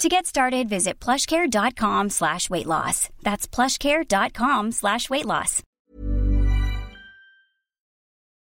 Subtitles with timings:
[0.00, 3.10] To get started, visit plushcare.com slash weight loss.
[3.22, 5.62] That's plushcare.com slash weight loss.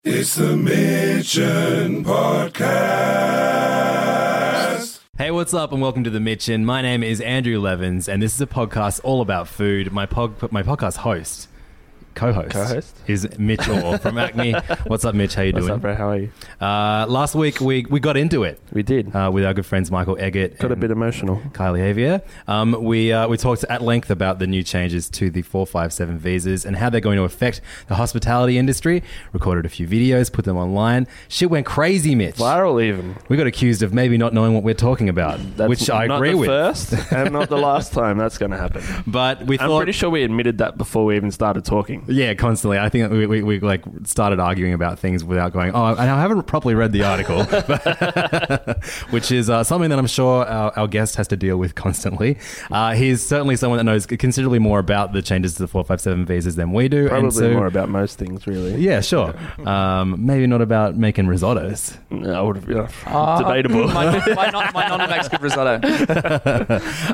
[0.04, 3.44] It's the Mitchen Podcast.
[5.20, 6.66] Hey, what's up, and welcome to the Mitchen.
[6.66, 9.94] My name is Andrew Levins, and this is a podcast all about food.
[9.94, 11.50] My pod, my podcast host,
[12.16, 12.96] co-host, Co-host?
[13.08, 14.54] is Mitch Orr from Acme.
[14.88, 15.36] What's up, Mitch?
[15.36, 15.76] How you What's doing?
[15.76, 15.96] up, bro?
[15.96, 16.32] How are you?
[16.62, 19.16] Uh, last week we we got into it We did.
[19.16, 20.58] uh, with our good friends Michael Eggert.
[20.60, 21.38] Got a bit emotional.
[21.52, 22.22] Kylie Javier.
[22.48, 26.66] Um, we uh, we talked at length about the new changes to the 457 visas
[26.66, 29.04] and how they're going to affect the hospitality industry.
[29.32, 31.08] Recorded a few videos, put them online.
[31.28, 32.36] Shit went crazy, Mitch.
[32.36, 33.16] Viral, even.
[33.30, 36.16] We got accused of maybe not knowing what we're talking about, That's which I not
[36.18, 36.48] agree the with.
[36.50, 38.84] first and not the last time that's going to happen.
[39.08, 42.03] But we I'm thought, pretty sure we admitted that before we even started talking.
[42.08, 42.78] Yeah, constantly.
[42.80, 45.72] I think we, we, we like started arguing about things without going.
[45.74, 47.44] Oh, and I haven't properly read the article,
[49.12, 52.38] which is uh, something that I'm sure our, our guest has to deal with constantly.
[52.72, 56.56] Uh, he's certainly someone that knows considerably more about the changes to the 457 visas
[56.56, 57.08] than we do.
[57.08, 58.76] Probably and so, more about most things, really.
[58.82, 59.34] Yeah, sure.
[59.68, 61.98] Um, maybe not about making risottos.
[62.12, 63.88] I would have been Uh, debatable.
[63.88, 65.80] my, my, non, my nonna makes good risotto.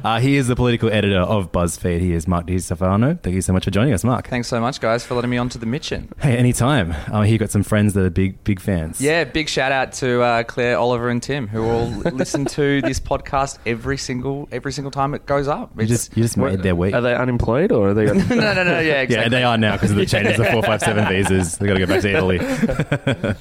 [0.03, 1.99] Uh, he is the political editor of BuzzFeed.
[1.99, 3.17] He is Mark Di Stefano.
[3.21, 4.27] Thank you so much for joining us, Mark.
[4.27, 6.09] Thanks so much, guys, for letting me on to the Mitchen.
[6.21, 6.93] Hey, anytime.
[7.11, 9.01] Uh, he got some friends that are big, big fans.
[9.01, 12.99] Yeah, big shout out to uh, Claire, Oliver, and Tim, who all listen to this
[12.99, 15.71] podcast every single every single time it goes up.
[15.77, 16.93] You It's- just, you just made their week.
[16.93, 18.05] Are they unemployed or are they?
[18.13, 19.15] no, no, no, yeah, exactly.
[19.19, 21.57] Yeah, they are now because of the changes to 457 visas.
[21.57, 23.35] They got to go back to Italy.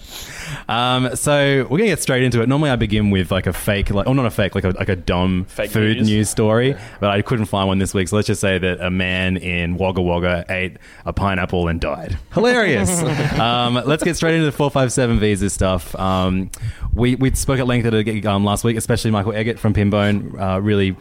[0.68, 2.48] Um, so we're gonna get straight into it.
[2.48, 4.88] Normally, I begin with like a fake, like, or not a fake, like a like
[4.88, 6.08] a dumb Fake food news.
[6.08, 6.30] news.
[6.30, 8.08] story, but I couldn't find one this week.
[8.08, 12.18] So let's just say that a man in Wagga Wagga ate a pineapple and died.
[12.34, 13.02] Hilarious.
[13.38, 15.94] um, let's get straight into the 457 visa stuff.
[15.96, 16.50] Um,
[16.92, 20.38] we we spoke at length at it um, last week, especially Michael Eggert from Pinbone.
[20.38, 20.96] Uh, really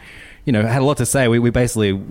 [0.45, 1.27] you know, had a lot to say.
[1.27, 2.01] We, we basically,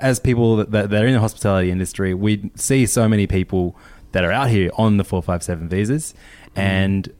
[0.00, 3.76] as people that, that are in the hospitality industry, we see so many people
[4.12, 6.14] that are out here on the 457 visas.
[6.56, 7.12] And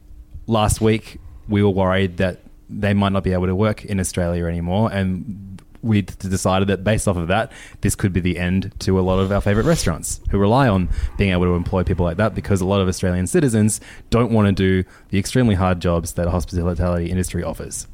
[0.47, 2.39] last week, we were worried that
[2.69, 4.91] they might not be able to work in Australia anymore.
[4.91, 7.51] And we decided that based off of that,
[7.81, 10.89] this could be the end to a lot of our favorite restaurants who rely on
[11.17, 14.47] being able to employ people like that because a lot of Australian citizens don't want
[14.47, 17.87] to do the extremely hard jobs that a hospitality industry offers.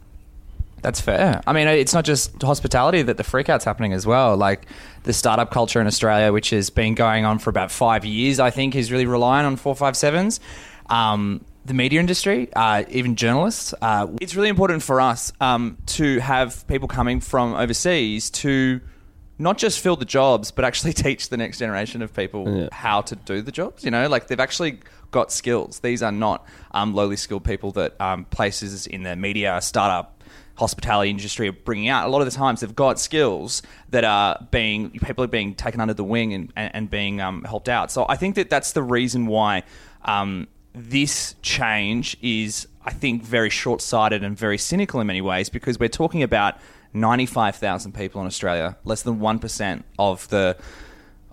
[0.81, 1.41] That's fair.
[1.45, 4.37] I mean, it's not just hospitality that the freakout's happening as well.
[4.37, 4.65] Like
[5.03, 8.49] the startup culture in Australia, which has been going on for about five years, I
[8.49, 10.39] think, is really relying on 457s.
[10.89, 13.73] Um, the media industry, uh, even journalists.
[13.79, 18.81] Uh, it's really important for us um, to have people coming from overseas to
[19.37, 22.69] not just fill the jobs, but actually teach the next generation of people Yeah.
[22.71, 23.83] how to do the jobs.
[23.83, 24.79] You know, like they've actually
[25.11, 25.79] got skills.
[25.79, 30.23] These are not um, lowly skilled people that um, places in the media, startup,
[30.55, 32.05] hospitality industry are bringing out.
[32.05, 35.79] A lot of the times they've got skills that are being people are being taken
[35.81, 37.91] under the wing and, and, and being um, helped out.
[37.91, 39.63] So I think that that's the reason why
[40.03, 45.49] um, this change is, I think, very short sighted and very cynical in many ways
[45.49, 46.57] because we're talking about
[46.93, 50.57] 95,000 people in Australia, less than 1% of the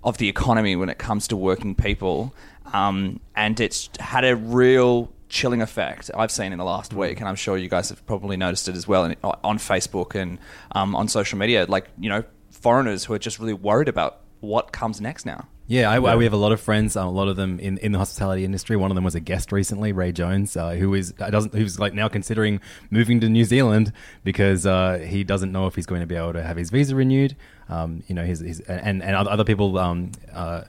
[0.05, 2.33] of the economy when it comes to working people,
[2.73, 7.29] um, and it's had a real chilling effect I've seen in the last week, and
[7.29, 10.39] I'm sure you guys have probably noticed it as well in, on Facebook and
[10.71, 11.67] um, on social media.
[11.69, 15.49] Like you know, foreigners who are just really worried about what comes next now.
[15.69, 16.97] Yeah, I, I- we have a lot of friends.
[16.97, 18.77] Um, a lot of them in, in the hospitality industry.
[18.77, 21.81] One of them was a guest recently, Ray Jones, uh, who is uh, doesn't who's
[21.81, 22.61] like now considering
[22.91, 23.93] moving to New Zealand
[24.23, 26.95] because uh, he doesn't know if he's going to be able to have his visa
[26.95, 27.35] renewed.
[27.69, 29.77] Um, you know, his, his and and other people.
[29.79, 30.63] Um, uh,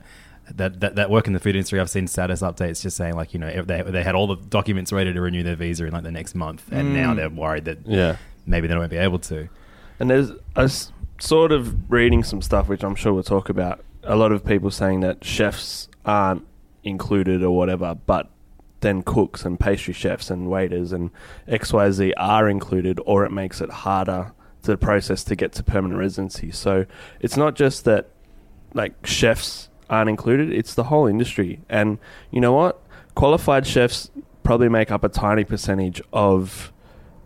[0.54, 3.34] that, that, that work in the food industry, I've seen status updates just saying like
[3.34, 6.04] you know they, they had all the documents ready to renew their visa in like
[6.04, 8.16] the next month, and now they're worried that Yeah.
[8.46, 9.50] maybe they won't be able to.
[10.00, 10.90] And there's I was
[11.20, 13.84] sort of reading some stuff, which I'm sure we'll talk about.
[14.08, 16.46] A lot of people saying that chefs aren't
[16.82, 18.30] included or whatever, but
[18.80, 21.10] then cooks and pastry chefs and waiters and
[21.46, 24.32] XYZ are included, or it makes it harder
[24.62, 26.50] to process to get to permanent residency.
[26.50, 26.86] So
[27.20, 28.08] it's not just that
[28.72, 31.60] like chefs aren't included, it's the whole industry.
[31.68, 31.98] And
[32.30, 32.82] you know what?
[33.14, 34.10] Qualified chefs
[34.42, 36.72] probably make up a tiny percentage of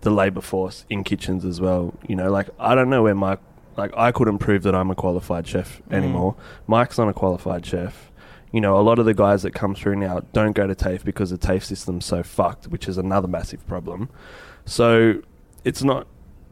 [0.01, 1.95] the labor force in kitchens as well.
[2.09, 3.41] You know, like I don't know where Mike
[3.77, 6.37] like I couldn't prove that I'm a qualified chef anymore.
[6.67, 8.11] Mike's not a qualified chef.
[8.53, 11.05] You know, a lot of the guys that come through now don't go to TAFE
[11.05, 14.11] because the TAFE system's so fucked, which is another massive problem.
[14.67, 15.23] So
[15.65, 16.07] it's not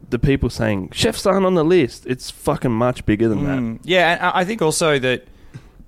[0.09, 2.05] the people saying chefs aren't on the list.
[2.07, 3.59] It's fucking much bigger than that.
[3.59, 3.79] Mm.
[3.83, 5.25] Yeah, and I I think also that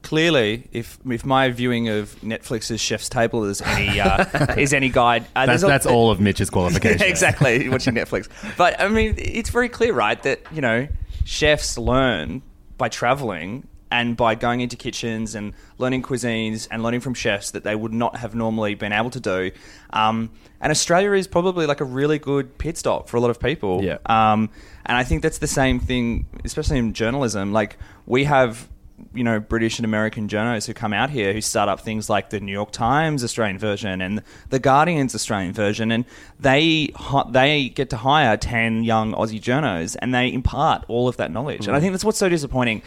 [0.04, 5.24] clearly, if if my viewing of Netflix's Chef's Table is any uh, is any guide,
[5.36, 7.02] uh, That's, there's a- that's all of Mitch's qualifications.
[7.02, 7.68] Yeah, exactly.
[7.70, 10.22] Watching Netflix, but I mean, it's very clear, right?
[10.24, 10.88] That you know,
[11.24, 12.42] chefs learn
[12.78, 17.64] by traveling and by going into kitchens and learning cuisines and learning from chefs that
[17.64, 19.52] they would not have normally been able to do.
[19.92, 23.40] Um, and Australia is probably like a really good pit stop for a lot of
[23.40, 23.84] people.
[23.84, 24.00] Yeah.
[24.08, 24.50] Um,
[24.86, 27.54] and I think that's the same thing, especially in journalism.
[27.54, 27.78] Like
[28.08, 28.68] we have,
[29.14, 32.30] you know, British and American journalists who come out here who start up things like
[32.30, 36.06] the New York Times Australian version and the Guardian's Australian version, and
[36.40, 36.94] they
[37.30, 41.68] they get to hire ten young Aussie journos and they impart all of that knowledge.
[41.68, 42.82] And I think that's what's so disappointing.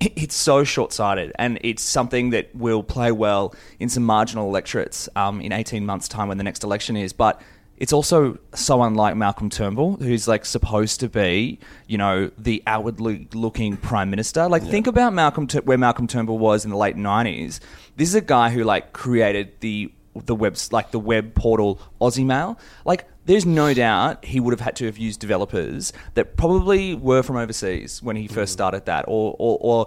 [0.00, 5.08] It's so short sighted, and it's something that will play well in some marginal electorates
[5.16, 7.12] um, in 18 months' time when the next election is.
[7.12, 7.42] But
[7.78, 13.28] it's also so unlike Malcolm Turnbull, who's like supposed to be, you know, the outwardly
[13.32, 14.48] looking prime minister.
[14.48, 17.60] Like, think about Malcolm Tur- where Malcolm Turnbull was in the late 90s.
[17.96, 19.92] This is a guy who like created the
[20.24, 22.58] the webs like the web portal OzEmail.
[22.84, 27.22] Like, there's no doubt he would have had to have used developers that probably were
[27.22, 28.54] from overseas when he first mm.
[28.54, 29.86] started that, or or, or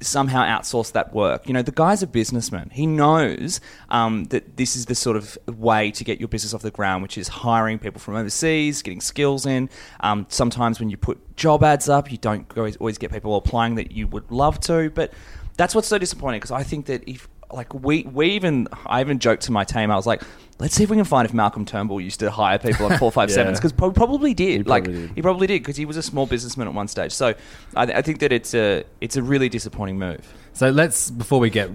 [0.00, 1.46] somehow outsource that work.
[1.46, 2.70] You know, the guy's a businessman.
[2.70, 6.62] He knows um, that this is the sort of way to get your business off
[6.62, 9.70] the ground, which is hiring people from overseas, getting skills in.
[10.00, 13.76] Um, sometimes when you put job ads up, you don't always, always get people applying
[13.76, 14.90] that you would love to.
[14.90, 15.12] But
[15.56, 19.18] that's what's so disappointing because I think that if like we we even I even
[19.18, 20.22] joked to my team I was like
[20.58, 23.12] let's see if we can find if Malcolm Turnbull used to hire people on four
[23.12, 25.14] five sevens because pro- probably did like probably did.
[25.14, 27.34] he probably did because he was a small businessman at one stage so
[27.74, 31.50] I, I think that it's a it's a really disappointing move So let's before we
[31.50, 31.70] get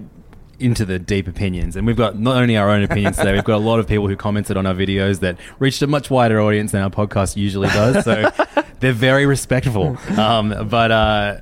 [0.58, 3.56] into the deep opinions, and we've got not only our own opinions today, we've got
[3.56, 6.70] a lot of people who commented on our videos that reached a much wider audience
[6.70, 8.04] than our podcast usually does.
[8.04, 8.30] So
[8.80, 9.98] they're very respectful.
[10.16, 11.36] Um, but uh,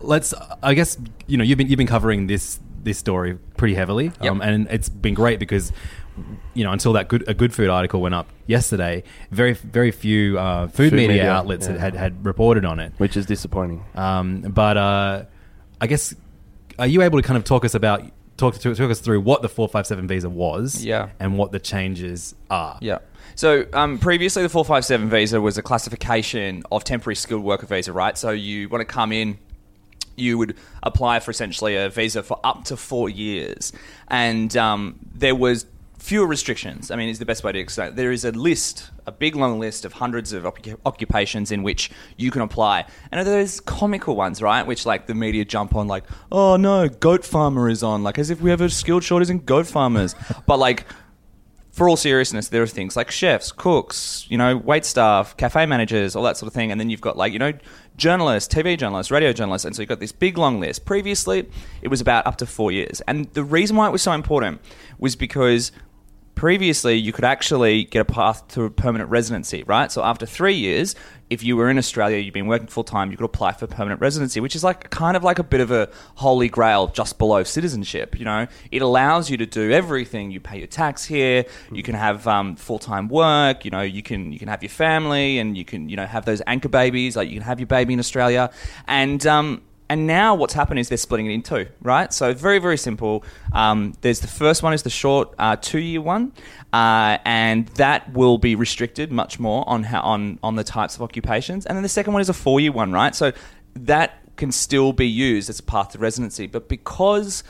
[0.00, 0.32] let's,
[0.62, 0.96] I guess,
[1.26, 4.32] you know, you've been you've been covering this this story pretty heavily, Yep.
[4.32, 5.72] um, and it's been great because.
[6.52, 10.36] You know, until that good a good food article went up yesterday, very very few
[10.36, 11.78] uh, food, Food media, media, outlets yeah.
[11.78, 12.92] had, had reported on it.
[12.98, 13.84] Which is disappointing.
[13.94, 15.24] Um, but uh,
[15.80, 16.16] I guess
[16.76, 18.02] are you able to kind of talk us about
[18.36, 21.10] talk to talk us through what the four five seven visa was, Yeah.
[21.20, 22.78] and what the changes are?
[22.80, 22.98] Yeah.
[23.36, 28.18] So um, previously, the 457 visa was a classification of temporary skilled worker visa, right?
[28.18, 29.38] So you want to come in,
[30.18, 33.72] you would apply for essentially a visa for up to four years.
[34.08, 35.66] And um, there was
[35.98, 36.90] fewer restrictions.
[36.90, 37.96] I mean, is the best way to explain it.
[37.96, 41.90] There is a list, a big long list of hundreds of occu- occupations in which
[42.16, 42.86] you can apply.
[43.10, 44.66] And there's comical ones, right?
[44.66, 48.30] Which like the media jump on like, oh no, goat farmer is on, like as
[48.30, 50.14] if we have a skilled shortage in goat farmers.
[50.46, 50.86] but like
[51.78, 56.16] for all seriousness, there are things like chefs, cooks, you know, wait staff, cafe managers,
[56.16, 56.72] all that sort of thing.
[56.72, 57.52] And then you've got like, you know,
[57.96, 59.64] journalists, TV journalists, radio journalists.
[59.64, 60.84] And so you've got this big long list.
[60.84, 61.48] Previously,
[61.80, 63.00] it was about up to four years.
[63.06, 64.60] And the reason why it was so important
[64.98, 65.70] was because
[66.38, 69.90] previously you could actually get a path to permanent residency, right?
[69.90, 70.94] So after three years,
[71.30, 74.00] if you were in Australia, you've been working full time, you could apply for permanent
[74.00, 77.42] residency, which is like kind of like a bit of a holy grail just below
[77.42, 78.16] citizenship.
[78.16, 80.30] You know, it allows you to do everything.
[80.30, 81.44] You pay your tax here.
[81.72, 83.64] You can have um, full time work.
[83.64, 86.24] You know, you can you can have your family, and you can you know have
[86.24, 87.16] those anchor babies.
[87.16, 88.50] Like you can have your baby in Australia,
[88.86, 92.12] and um, and now what's happened is they're splitting it in two, right?
[92.12, 93.24] So very, very simple.
[93.52, 96.32] Um, there's the first one is the short uh, two-year one,
[96.72, 101.02] uh, and that will be restricted much more on how, on on the types of
[101.02, 101.64] occupations.
[101.66, 103.14] And then the second one is a four-year one, right?
[103.14, 103.32] So
[103.74, 107.42] that can still be used as a path to residency, but because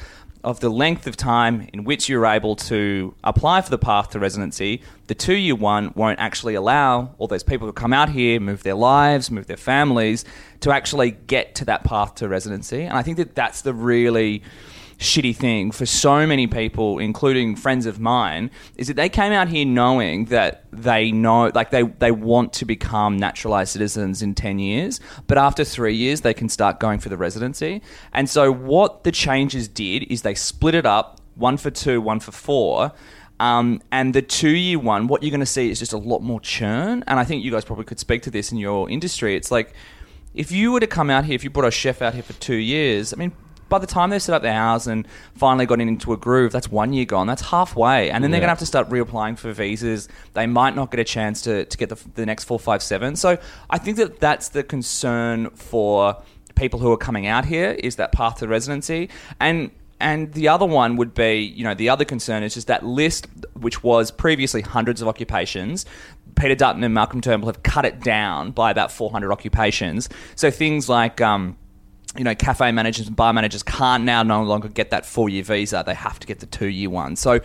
[0.45, 4.19] of the length of time in which you're able to apply for the path to
[4.19, 8.39] residency, the two year one won't actually allow all those people who come out here,
[8.39, 10.25] move their lives, move their families,
[10.61, 12.83] to actually get to that path to residency.
[12.83, 14.43] And I think that that's the really
[14.99, 19.49] shitty thing for so many people, including friends of mine, is that they came out
[19.49, 24.59] here knowing that they know, like they, they want to become naturalized citizens in 10
[24.59, 27.81] years, but after three years, they can start going for the residency.
[28.13, 32.19] And so, what the changes did is they split it up one for two, one
[32.19, 32.93] for four.
[33.41, 36.23] Um, and the two year one, what you're going to see is just a lot
[36.23, 37.05] more churn.
[37.07, 39.37] And I think you guys probably could speak to this in your industry.
[39.37, 39.75] It's like
[40.39, 42.33] if you were to come out here, if you brought a chef out here for
[42.35, 43.33] two years, I mean,
[43.69, 46.71] by the time they set up their house and finally got into a groove, that's
[46.71, 47.27] one year gone.
[47.27, 48.09] That's halfway.
[48.09, 50.09] And then they're going to have to start reapplying for visas.
[50.35, 53.17] They might not get a chance to, to get the, the next 457.
[53.17, 53.37] So
[53.69, 56.17] I think that that's the concern for
[56.55, 59.11] people who are coming out here is that path to residency.
[59.41, 62.85] And and the other one would be, you know, the other concern is just that
[62.85, 65.87] list, which was previously hundreds of occupations.
[66.39, 70.09] Peter Dutton and Malcolm Turnbull have cut it down by about 400 occupations.
[70.37, 71.57] So things like, um,
[72.17, 75.43] you know, cafe managers and bar managers can't now no longer get that four year
[75.43, 75.83] visa.
[75.85, 77.17] They have to get the two year one.
[77.17, 77.41] So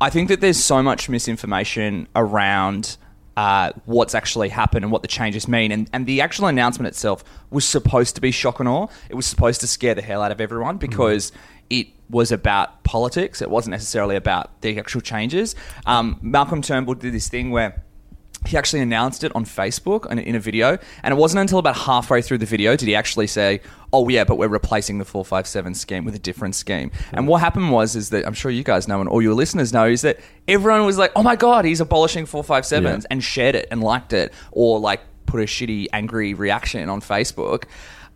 [0.00, 2.96] I think that there's so much misinformation around
[3.36, 5.70] uh, what's actually happened and what the changes mean.
[5.70, 8.88] And, and the actual announcement itself was supposed to be shock and awe.
[9.08, 11.30] It was supposed to scare the hell out of everyone because
[11.70, 13.40] it was about politics.
[13.42, 15.54] It wasn't necessarily about the actual changes.
[15.86, 17.84] Um, Malcolm Turnbull did this thing where
[18.46, 21.76] he actually announced it on Facebook in, in a video, and it wasn't until about
[21.76, 23.60] halfway through the video did he actually say,
[23.92, 27.26] "Oh yeah, but we're replacing the four five seven scheme with a different scheme." And
[27.26, 29.86] what happened was is that I'm sure you guys know and all your listeners know
[29.86, 33.54] is that everyone was like, "Oh my god, he's abolishing four five sevens," and shared
[33.54, 37.64] it and liked it, or like put a shitty angry reaction on Facebook.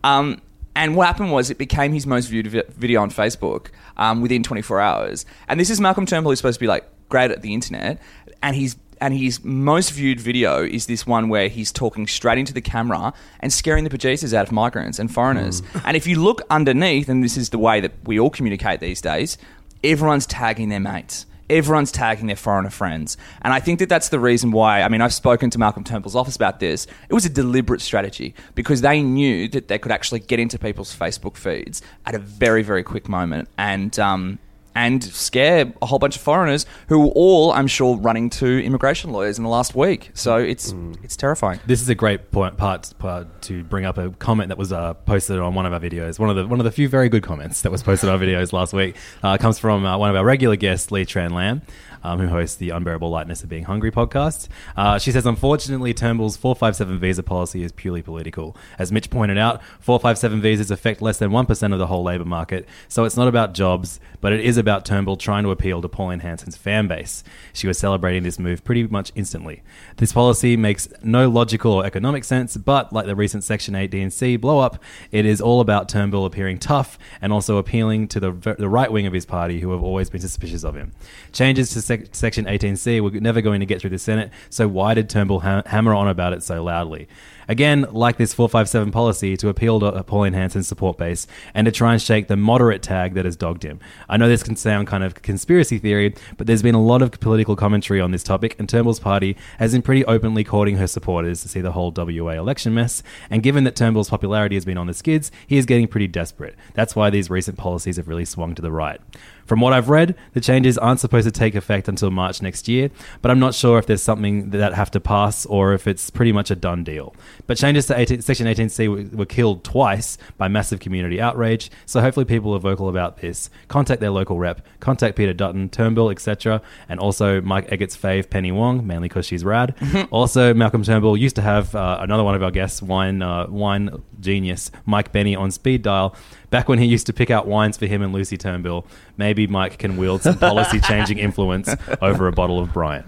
[0.03, 0.41] Um,
[0.75, 4.79] and what happened was it became his most viewed video on Facebook um, within 24
[4.79, 5.25] hours.
[5.47, 8.01] And this is Malcolm Turnbull, who's supposed to be like great at the internet,
[8.41, 12.53] and he's and his most viewed video is this one where he's talking straight into
[12.53, 15.61] the camera and scaring the producers out of migrants and foreigners.
[15.83, 19.01] And if you look underneath, and this is the way that we all communicate these
[19.01, 19.37] days,
[19.83, 21.25] everyone's tagging their mates.
[21.49, 23.17] Everyone's tagging their foreigner friends.
[23.41, 24.83] And I think that that's the reason why.
[24.83, 26.87] I mean, I've spoken to Malcolm Turnbull's office about this.
[27.09, 30.95] It was a deliberate strategy because they knew that they could actually get into people's
[30.95, 33.49] Facebook feeds at a very, very quick moment.
[33.57, 34.39] And, um,
[34.75, 39.11] and scare a whole bunch of foreigners who were all, I'm sure, running to immigration
[39.11, 40.11] lawyers in the last week.
[40.13, 41.59] So it's it's terrifying.
[41.65, 44.93] This is a great point, part, part to bring up a comment that was uh,
[44.93, 46.19] posted on one of our videos.
[46.19, 48.25] One of the one of the few very good comments that was posted on our
[48.25, 51.61] videos last week uh, comes from uh, one of our regular guests, Lee Tran Lam.
[52.05, 54.49] Um, who hosts the Unbearable Lightness of Being Hungry podcast.
[54.75, 58.57] Uh, she says, unfortunately, Turnbull's 457 visa policy is purely political.
[58.77, 62.67] As Mitch pointed out, 457 visas affect less than 1% of the whole labour market,
[62.89, 66.21] so it's not about jobs, but it is about Turnbull trying to appeal to Pauline
[66.21, 67.23] Hanson's fan base.
[67.53, 69.61] She was celebrating this move pretty much instantly.
[69.97, 74.59] This policy makes no logical or economic sense, but like the recent Section 18C blow
[74.59, 78.91] up, it is all about Turnbull appearing tough and also appealing to the, the right
[78.91, 80.93] wing of his party who have always been suspicious of him.
[81.33, 84.93] Changes to sec- Section 18C were never going to get through the Senate, so why
[84.93, 87.07] did Turnbull ha- hammer on about it so loudly?
[87.47, 91.93] Again, like this 457 policy, to appeal to Pauline Hanson's support base and to try
[91.93, 93.79] and shake the moderate tag that has dogged him.
[94.07, 97.11] I know this can sound kind of conspiracy theory, but there's been a lot of
[97.19, 101.41] political commentary on this topic, and Turnbull's party has been pretty openly courting her supporters
[101.41, 103.03] to see the whole WA election mess.
[103.29, 106.55] And given that Turnbull's popularity has been on the skids, he is getting pretty desperate.
[106.73, 109.01] That's why these recent policies have really swung to the right.
[109.45, 112.89] From what I've read, the changes aren't supposed to take effect until March next year,
[113.21, 116.31] but I'm not sure if there's something that have to pass or if it's pretty
[116.31, 117.15] much a done deal.
[117.47, 122.01] But changes to 18, Section 18C were, were killed twice by massive community outrage, so
[122.01, 123.49] hopefully people are vocal about this.
[123.67, 128.51] Contact their local rep, contact Peter Dutton, Turnbull, etc., and also Mike Eggert's fave, Penny
[128.51, 129.75] Wong, mainly because she's rad.
[130.11, 134.01] also, Malcolm Turnbull used to have uh, another one of our guests, wine uh, wine
[134.19, 136.15] genius Mike Bennie, on speed dial.
[136.53, 138.85] Back when he used to pick out wines for him and Lucy Turnbull,
[139.17, 141.67] maybe Mike can wield some policy changing influence
[141.99, 143.07] over a bottle of Bryant.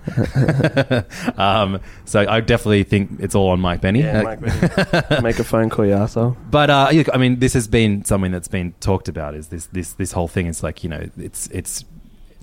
[1.38, 4.00] um, so I definitely think it's all on Mike Bennie.
[4.00, 5.22] Yeah, Mike Bennie.
[5.22, 6.36] Make a phone call, you arsehole.
[6.50, 9.36] But uh, look, I mean, this has been something that's been talked about.
[9.36, 10.48] Is this this this whole thing?
[10.48, 11.86] It's like you know, it's it's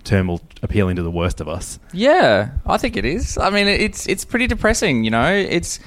[0.05, 1.81] Turnbull appealing to the worst of us.
[1.93, 3.37] Yeah, I think it is.
[3.39, 5.03] I mean, it's it's pretty depressing.
[5.03, 5.81] You know, it's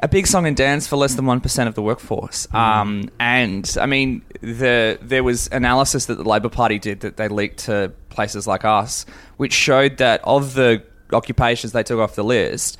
[0.00, 2.46] a big song and dance for less than one percent of the workforce.
[2.54, 7.28] Um, and I mean, the there was analysis that the Labor Party did that they
[7.28, 12.24] leaked to places like us, which showed that of the occupations they took off the
[12.24, 12.78] list,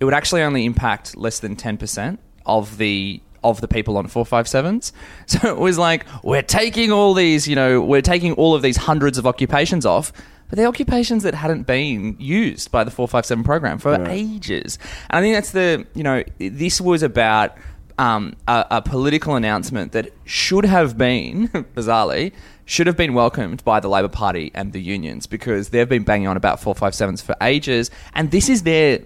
[0.00, 4.08] it would actually only impact less than ten percent of the of the people on
[4.08, 4.92] 457s.
[5.26, 8.76] So it was like, we're taking all these, you know, we're taking all of these
[8.76, 10.12] hundreds of occupations off,
[10.48, 14.78] but they're occupations that hadn't been used by the 457 program for ages.
[15.10, 17.56] And I think that's the, you know, this was about
[17.98, 22.32] um, a, a political announcement that should have been, bizarrely,
[22.64, 26.28] should have been welcomed by the Labor Party and the unions because they've been banging
[26.28, 27.90] on about 457s for ages.
[28.14, 29.00] And this is their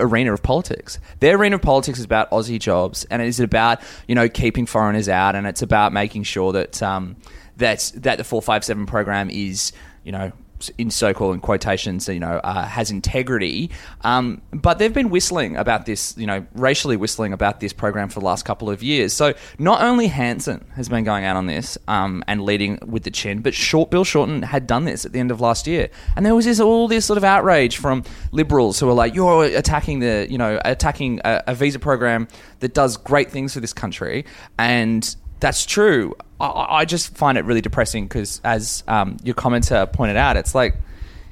[0.00, 0.98] arena of politics.
[1.20, 4.66] Their arena of politics is about Aussie jobs, and it is about you know keeping
[4.66, 7.16] foreigners out, and it's about making sure that um,
[7.58, 9.72] that that the four five seven program is
[10.04, 10.32] you know
[10.78, 13.70] in so-called quotations, you know, uh, has integrity.
[14.02, 18.20] Um, but they've been whistling about this, you know, racially whistling about this program for
[18.20, 19.12] the last couple of years.
[19.12, 23.10] So not only Hanson has been going out on this um, and leading with the
[23.10, 26.26] chin, but Short Bill Shorten had done this at the end of last year, and
[26.26, 30.00] there was this all this sort of outrage from liberals who are like, "You're attacking
[30.00, 32.28] the, you know, attacking a, a visa program
[32.60, 34.24] that does great things for this country,"
[34.58, 36.14] and that's true.
[36.40, 40.54] I, I just find it really depressing because, as um, your commenter pointed out, it's
[40.54, 40.74] like,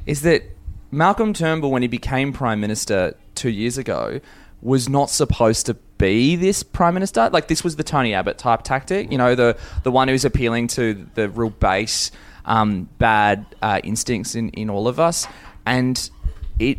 [0.07, 0.43] is that
[0.91, 4.21] Malcolm Turnbull, when he became prime minister two years ago,
[4.63, 7.29] was not supposed to be this prime minister.
[7.33, 9.11] Like this was the Tony Abbott type tactic.
[9.11, 12.11] You know, the the one who's appealing to the real base
[12.45, 15.27] um, bad uh, instincts in in all of us,
[15.67, 16.11] and
[16.59, 16.79] it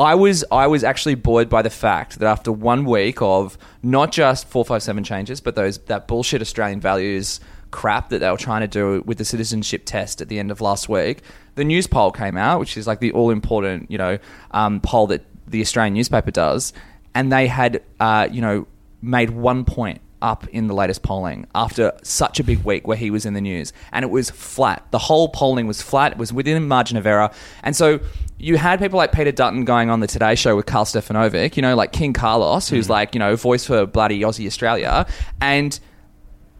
[0.00, 4.12] I was I was actually buoyed by the fact that after one week of not
[4.12, 7.38] just four five seven changes, but those that bullshit Australian values
[7.70, 10.60] crap that they were trying to do with the citizenship test at the end of
[10.60, 11.20] last week,
[11.54, 14.18] the news poll came out, which is like the all important you know
[14.52, 16.72] um, poll that the Australian newspaper does,
[17.14, 18.66] and they had uh, you know
[19.02, 23.10] made one point up in the latest polling after such a big week where he
[23.10, 23.72] was in the news.
[23.92, 24.86] And it was flat.
[24.90, 26.12] The whole polling was flat.
[26.12, 27.30] It was within margin of error.
[27.62, 28.00] And so
[28.40, 31.62] you had people like Peter Dutton going on the Today Show with Karl Stefanovic, you
[31.62, 32.90] know, like King Carlos, who's mm.
[32.90, 35.06] like, you know, voice for bloody Aussie Australia.
[35.42, 35.78] And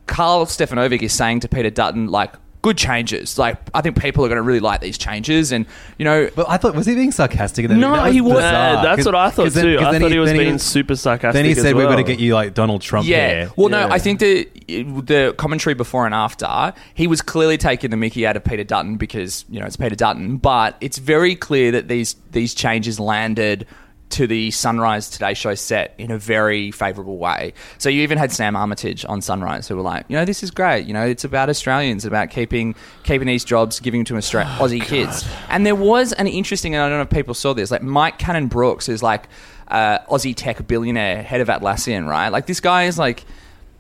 [0.07, 3.39] Karl Stefanovic is saying to Peter Dutton, like, good changes.
[3.39, 5.51] Like, I think people are going to really like these changes.
[5.51, 5.65] And,
[5.97, 7.65] you know, But I thought was he being sarcastic?
[7.65, 9.65] And then No, that he was- bizarre, Yeah, that's 'cause- what I thought 'cause then-
[9.65, 9.79] too.
[9.79, 11.33] 'cause I thought he was then being super sarcastic.
[11.33, 13.17] Then he as said we're going to get you like Donald Trump Yeah.
[13.17, 13.51] hair.
[13.57, 17.97] Well, no, I think the the commentary before and after, he was clearly taking the
[17.97, 21.73] Mickey out of Peter Dutton because you know it's Peter Dutton, but it's very clear
[21.73, 23.67] that these these changes landed
[24.11, 27.55] to the Sunrise Today Show set in a very favourable way.
[27.79, 30.51] So you even had Sam Armytage on Sunrise who were like, you know, this is
[30.51, 30.87] great.
[30.87, 32.75] You know, it's about Australians, about keeping
[33.05, 35.25] keeping these jobs, giving them to Austra- Aussie kids.
[35.49, 38.19] And there was an interesting, and I don't know if people saw this, like Mike
[38.19, 39.29] Cannon-Brookes is like
[39.69, 42.29] uh, Aussie tech billionaire, head of Atlassian, right?
[42.29, 43.25] Like this guy is like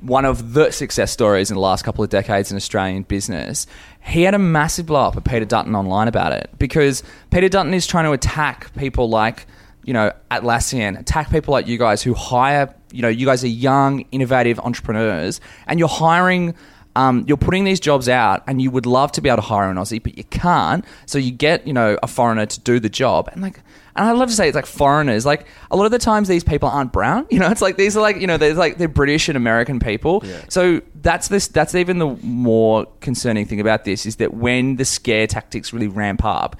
[0.00, 3.66] one of the success stories in the last couple of decades in Australian business.
[4.00, 7.74] He had a massive blow up at Peter Dutton online about it because Peter Dutton
[7.74, 9.46] is trying to attack people like,
[9.84, 13.48] you know, Atlassian, attack people like you guys who hire, you know, you guys are
[13.48, 16.54] young, innovative entrepreneurs, and you're hiring.
[16.96, 19.70] Um, you're putting these jobs out, and you would love to be able to hire
[19.70, 20.84] an Aussie, but you can't.
[21.06, 23.60] So you get, you know, a foreigner to do the job, and like,
[23.94, 25.24] and I love to say it's like foreigners.
[25.26, 27.26] Like a lot of the times, these people aren't brown.
[27.30, 29.78] You know, it's like these are like you know, there's like they're British and American
[29.78, 30.20] people.
[30.48, 31.46] So that's this.
[31.48, 35.88] That's even the more concerning thing about this is that when the scare tactics really
[35.88, 36.56] ramp up.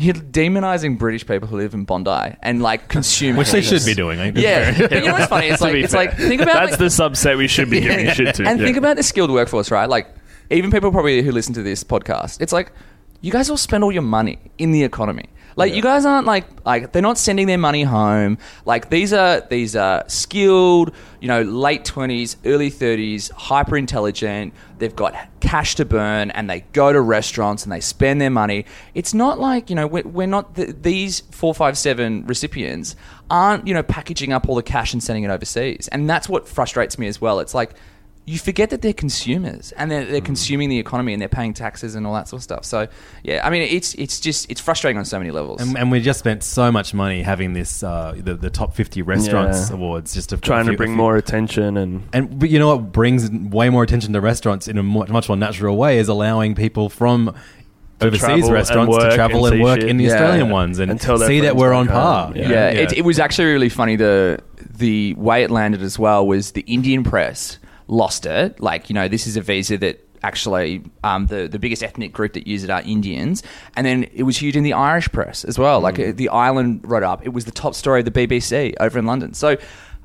[0.00, 3.92] You're demonizing British people who live in Bondi and like consume, Which they should be
[3.92, 4.38] doing, think.
[4.38, 5.48] Yeah, but you know what's funny?
[5.48, 6.06] It's like it's fair.
[6.06, 8.46] like think about that's like, the subset we should be giving shit to.
[8.46, 8.64] and yeah.
[8.64, 9.90] think about the skilled workforce, right?
[9.90, 10.08] Like,
[10.48, 12.72] even people probably who listen to this podcast, it's like
[13.20, 15.26] you guys all spend all your money in the economy.
[15.56, 18.38] Like, you guys aren't like like they're not sending their money home.
[18.64, 24.54] Like these are these are skilled, you know, late twenties, early thirties, hyper intelligent.
[24.78, 28.64] They've got cash to burn, and they go to restaurants and they spend their money.
[28.94, 32.96] It's not like you know we're, we're not th- these four five seven recipients
[33.30, 36.48] aren't you know packaging up all the cash and sending it overseas, and that's what
[36.48, 37.40] frustrates me as well.
[37.40, 37.72] It's like
[38.32, 40.10] you forget that they're consumers and they're, Mm.
[40.12, 42.64] they're consuming the economy and they're paying taxes and all that sort of stuff.
[42.64, 42.86] So
[43.22, 45.60] yeah, I mean it's it's just it's frustrating on so many levels.
[45.60, 49.02] And, and we just spent so much money having this uh, the, the top 50
[49.02, 49.76] restaurants Yeah.
[49.76, 52.92] awards just to trying few- to bring more attention and And but you know what
[52.92, 56.54] brings way more attention to restaurants in a much, much more natural way is allowing
[56.54, 57.34] people from
[58.02, 59.90] overseas restaurants to travel and and work shit.
[59.90, 60.12] in the Yeah.
[60.14, 62.26] Australian ones and, And see that we're on par.
[62.28, 62.36] home.
[62.36, 62.68] yeah, Yeah.
[62.70, 63.96] It, it was actually really funny.
[63.96, 64.38] The
[64.78, 67.58] the way it landed as well was the Indian press
[67.90, 68.60] lost it.
[68.60, 72.32] Like you know, this is a visa that actually um, the the biggest ethnic group
[72.34, 73.42] that use it are Indians,
[73.76, 75.80] and then it was huge in the Irish press as well.
[75.80, 77.24] Like uh, the Island wrote up.
[77.24, 79.34] It was the top story of the BBC over in London.
[79.34, 79.56] So.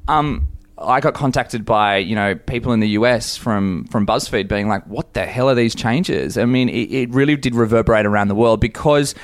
[0.07, 4.67] Um, I got contacted by you know people in the US from from BuzzFeed being
[4.67, 8.27] like, "What the hell are these changes?" I mean, it, it really did reverberate around
[8.27, 9.15] the world because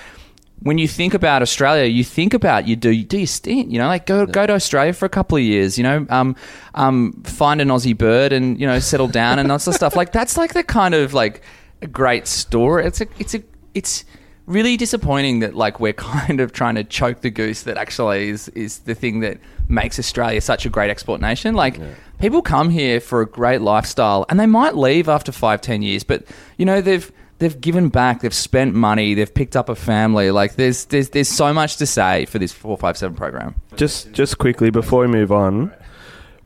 [0.63, 3.79] when you think about Australia, you think about you do you do your stint, you
[3.79, 6.35] know, like go go to Australia for a couple of years, you know, um,
[6.75, 9.95] um, find an Aussie bird and you know settle down and that sort of stuff.
[9.95, 11.41] Like that's like the kind of like
[11.81, 12.85] a great story.
[12.85, 13.43] It's a it's a
[13.73, 14.05] it's
[14.45, 18.47] really disappointing that like we're kind of trying to choke the goose that actually is
[18.49, 21.55] is the thing that makes Australia such a great export nation.
[21.55, 21.79] Like
[22.19, 26.03] people come here for a great lifestyle and they might leave after five ten years,
[26.03, 26.23] but
[26.57, 30.29] you know they've they've given back, they've spent money, they've picked up a family.
[30.31, 33.55] Like there's there's there's so much to say for this four five seven program.
[33.75, 35.73] just just quickly before we move on,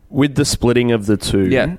[0.10, 1.76] with the splitting of the two, Yeah.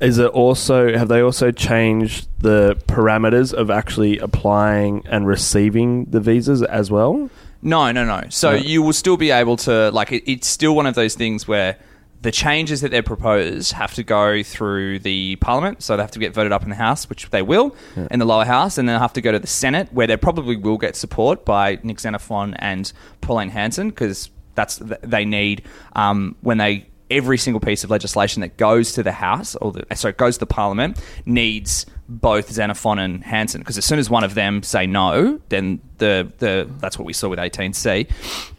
[0.00, 6.20] is it also have they also changed the parameters of actually applying and receiving the
[6.20, 7.30] visas as well?
[7.62, 8.24] No, no, no.
[8.28, 11.48] So you will still be able to like it, it's still one of those things
[11.48, 11.78] where
[12.24, 16.18] the changes that they're proposed have to go through the parliament, so they have to
[16.18, 17.76] get voted up in the House, which they will,
[18.10, 20.16] in the lower house, and then they'll have to go to the Senate, where they
[20.16, 25.64] probably will get support by Nick Xenophon and Pauline Hanson, because that's they need
[25.96, 29.84] um, when they every single piece of legislation that goes to the House or the,
[29.94, 33.60] sorry goes to the Parliament needs both Xenophon and Hanson.
[33.60, 37.12] Because as soon as one of them say no, then the the that's what we
[37.12, 38.10] saw with 18C.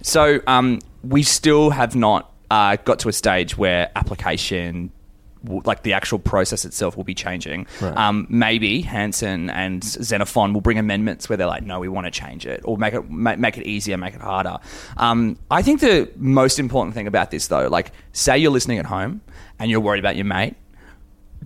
[0.03, 4.91] So um, we still have not uh, got to a stage where application.
[5.47, 7.67] Like the actual process itself will be changing.
[7.95, 12.11] Um, maybe Hanson and Xenophon will bring amendments where they're like, "No, we want to
[12.11, 14.57] change it," or make it ma- make it easier, make it harder.
[14.97, 18.87] Um, I think the most important thing about this, though, like, say you're listening at
[18.87, 19.21] home
[19.59, 20.55] and you're worried about your mate,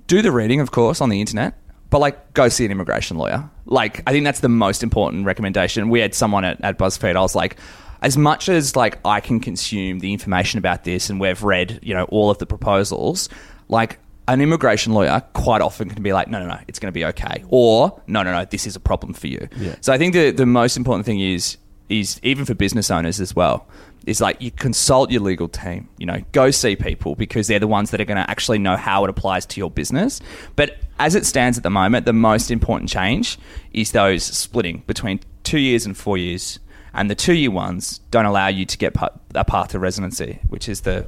[0.07, 1.55] do the reading, of course, on the internet,
[1.89, 3.49] but like go see an immigration lawyer.
[3.65, 5.89] Like, I think that's the most important recommendation.
[5.89, 7.17] We had someone at, at BuzzFeed.
[7.17, 7.57] I was like,
[8.01, 11.93] as much as like I can consume the information about this, and we've read, you
[11.93, 13.29] know, all of the proposals,
[13.67, 13.99] like.
[14.27, 17.03] An immigration lawyer quite often can be like, no, no, no, it's going to be
[17.03, 19.47] okay, or no, no, no, this is a problem for you.
[19.57, 19.73] Yeah.
[19.81, 21.57] So I think the the most important thing is
[21.89, 23.67] is even for business owners as well
[24.05, 27.67] is like you consult your legal team you know go see people because they're the
[27.67, 30.21] ones that are going to actually know how it applies to your business
[30.55, 33.37] but as it stands at the moment the most important change
[33.73, 36.59] is those splitting between two years and four years
[36.93, 38.95] and the two year ones don't allow you to get
[39.35, 41.05] a path to residency which is the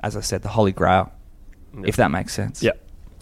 [0.00, 1.12] as i said the holy grail
[1.84, 2.72] if that makes sense Yeah.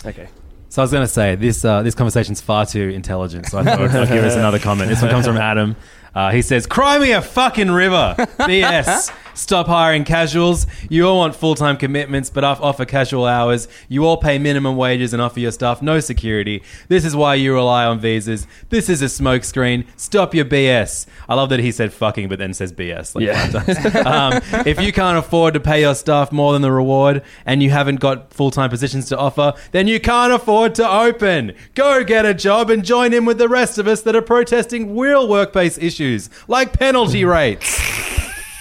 [0.04, 0.28] Okay.
[0.70, 1.64] So I was going to say this.
[1.64, 3.46] Uh, this conversation's far too intelligent.
[3.46, 4.88] So I thought I'd give us another comment.
[4.88, 5.74] This one comes from Adam.
[6.14, 9.12] Uh, he says, "Cry me a fucking river." BS.
[9.40, 10.66] Stop hiring casuals.
[10.90, 13.68] You all want full time commitments, but offer casual hours.
[13.88, 16.62] You all pay minimum wages and offer your staff no security.
[16.88, 18.46] This is why you rely on visas.
[18.68, 19.86] This is a smokescreen.
[19.96, 21.06] Stop your BS.
[21.26, 23.14] I love that he said fucking, but then says BS.
[23.14, 24.02] Like Yeah.
[24.06, 27.70] um, if you can't afford to pay your staff more than the reward and you
[27.70, 31.54] haven't got full time positions to offer, then you can't afford to open.
[31.74, 34.98] Go get a job and join in with the rest of us that are protesting
[34.98, 37.80] real workplace issues like penalty rates.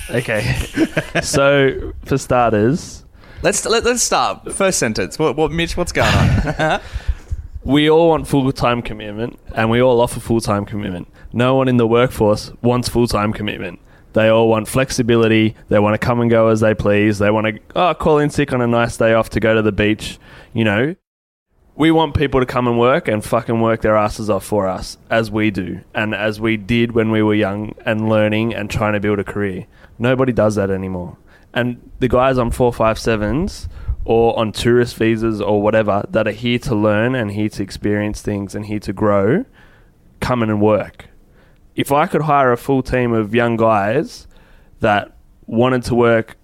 [0.09, 0.41] Okay.
[1.21, 3.05] so for starters,
[3.41, 6.13] let's let, let's start first sentence what, what mitch what's going
[6.59, 6.81] on
[7.63, 11.07] we all want full time commitment and we all offer full time commitment.
[11.33, 13.79] No one in the workforce wants full time commitment.
[14.13, 15.55] They all want flexibility.
[15.67, 17.19] They want to come and go as they please.
[17.19, 19.61] They want to oh, call in sick on a nice day off to go to
[19.61, 20.17] the beach.
[20.53, 20.95] You know,
[21.79, 24.97] we want people to come and work and fucking work their asses off for us,
[25.09, 28.91] as we do, and as we did when we were young and learning and trying
[28.91, 29.65] to build a career.
[29.97, 31.15] Nobody does that anymore.
[31.53, 33.69] And the guys on 457s
[34.03, 38.21] or on tourist visas or whatever that are here to learn and here to experience
[38.21, 39.45] things and here to grow,
[40.19, 41.05] come in and work.
[41.77, 44.27] If I could hire a full team of young guys
[44.81, 45.15] that
[45.45, 46.35] wanted to work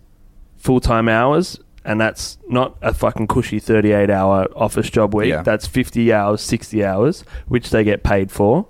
[0.55, 5.43] full time hours, and that's not a fucking cushy 38 hour office job week, Yeah.
[5.43, 8.67] that's 50 hours, 60 hours, which they get paid for,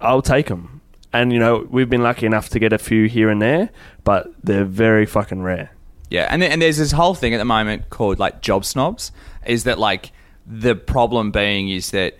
[0.00, 0.80] I'll take them.
[1.12, 3.68] And, you know, we've been lucky enough to get a few here and there,
[4.04, 5.70] but they're very fucking rare.
[6.10, 9.12] Yeah, and and there's this whole thing at the moment called like job snobs.
[9.46, 10.12] Is that like
[10.46, 12.18] the problem being is that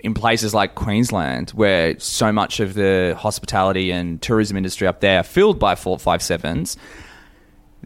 [0.00, 5.18] in places like Queensland, where so much of the hospitality and tourism industry up there
[5.20, 6.76] are filled by four five sevens,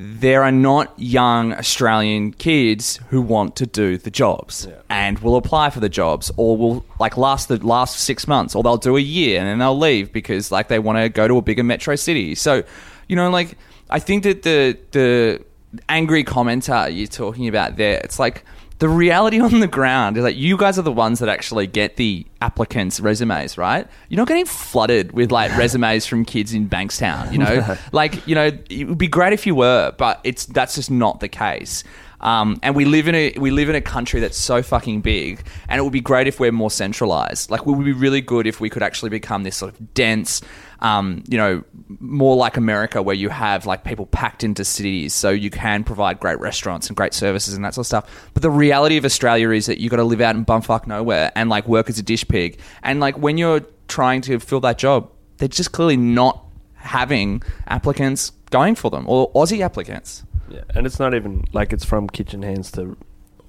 [0.03, 5.69] there are not young Australian kids who want to do the jobs and will apply
[5.69, 9.01] for the jobs or will like last the last six months or they'll do a
[9.01, 11.97] year and then they'll leave because like they want to go to a bigger metro
[11.97, 12.35] city.
[12.35, 12.63] So,
[13.09, 13.59] you know, like
[13.91, 15.45] I think that the the
[15.91, 18.47] angry commenter you're talking about there, it's like
[18.81, 21.97] the reality on the ground is that you guys are the ones that actually get
[21.97, 23.87] the applicants' resumes, right?
[24.09, 27.77] You're not getting flooded with like resumes from kids in Bankstown, you know?
[27.93, 31.21] like, you know, it would be great if you were, but it's that's just not
[31.21, 31.85] the case.
[32.23, 35.43] Um, and we live in a we live in a country that's so fucking big,
[35.69, 37.51] and it would be great if we're more centralized.
[37.51, 40.43] Like, it would be really good if we could actually become this sort of dense,
[40.81, 41.63] um, you know,
[42.01, 46.21] more like America, where you have like people packed into cities, so you can provide
[46.21, 48.31] great restaurants and great services and that sort of stuff.
[48.35, 51.33] But the reality of Australia is that you've got to live out in bumfuck nowhere
[51.35, 52.59] and like work as a dish pig.
[52.83, 58.33] And like when you're trying to fill that job, they're just clearly not having applicants
[58.51, 60.25] going for them or Aussie applicants.
[60.49, 62.97] Yeah, and it's not even like it's from kitchen hands to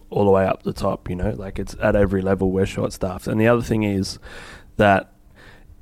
[0.10, 2.94] all the way up the top, you know, like it's at every level we're short
[2.94, 3.28] staffed.
[3.28, 4.20] And the other thing is
[4.78, 5.14] that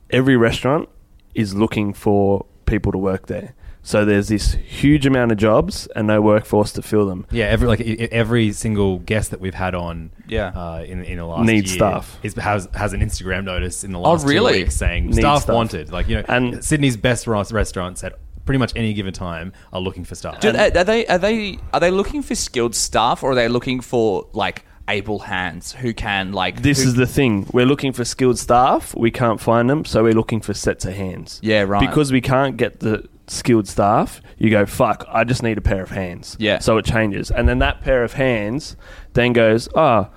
[0.09, 0.88] every restaurant
[1.36, 3.54] is looking for people to work there.
[3.82, 7.26] So there's this huge amount of jobs and no workforce to fill them.
[7.32, 10.48] Yeah, every like e- every single guest that we've had on, Yeah.
[10.50, 12.20] uh, in in the last Needs year staff.
[12.22, 14.54] is, has has an Instagram notice in the last really?
[14.54, 15.56] two weeks saying Needs staff, staff.
[15.56, 15.92] wanted.
[15.92, 19.80] Like you know, And- Sydney's best ros- restaurants at pretty much any given time are
[19.80, 20.39] looking for staff.
[20.42, 23.80] Do are they are they are they looking for skilled staff or are they looking
[23.80, 27.45] for like able hands who can like This who- is the thing.
[27.54, 28.95] We're looking for skilled staff.
[28.95, 31.39] We can't find them, so we're looking for sets of hands.
[31.43, 31.80] Yeah, right.
[31.80, 35.84] Because we can't get the skilled staff, you go, fuck, I just need a pair
[35.84, 36.36] of hands.
[36.39, 36.58] Yeah.
[36.60, 37.30] So it changes.
[37.30, 38.75] And then that pair of hands
[39.13, 40.08] then goes, oh,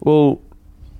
[0.00, 0.42] well,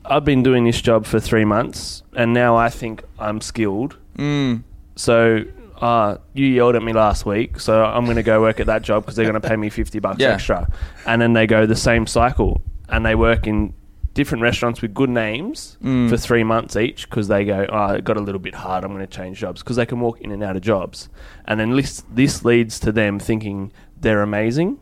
[0.04, 3.98] I've been doing this job for three months, and now I think I'm skilled.
[4.18, 4.62] Mm.
[4.96, 5.44] So
[5.80, 8.82] uh, you yelled at me last week, so I'm going to go work at that
[8.82, 10.30] job because they're going to pay me 50 bucks Yeah.
[10.34, 10.66] extra.
[11.06, 13.72] And then they go the same cycle and they work in
[14.12, 16.10] different restaurants with good names Mm.
[16.10, 18.90] for three months each because they go, oh, it got a little bit hard, I'm
[18.92, 21.08] going to change jobs because they can walk in and out of jobs.
[21.46, 24.78] And then this, this leads to them thinking they're amazing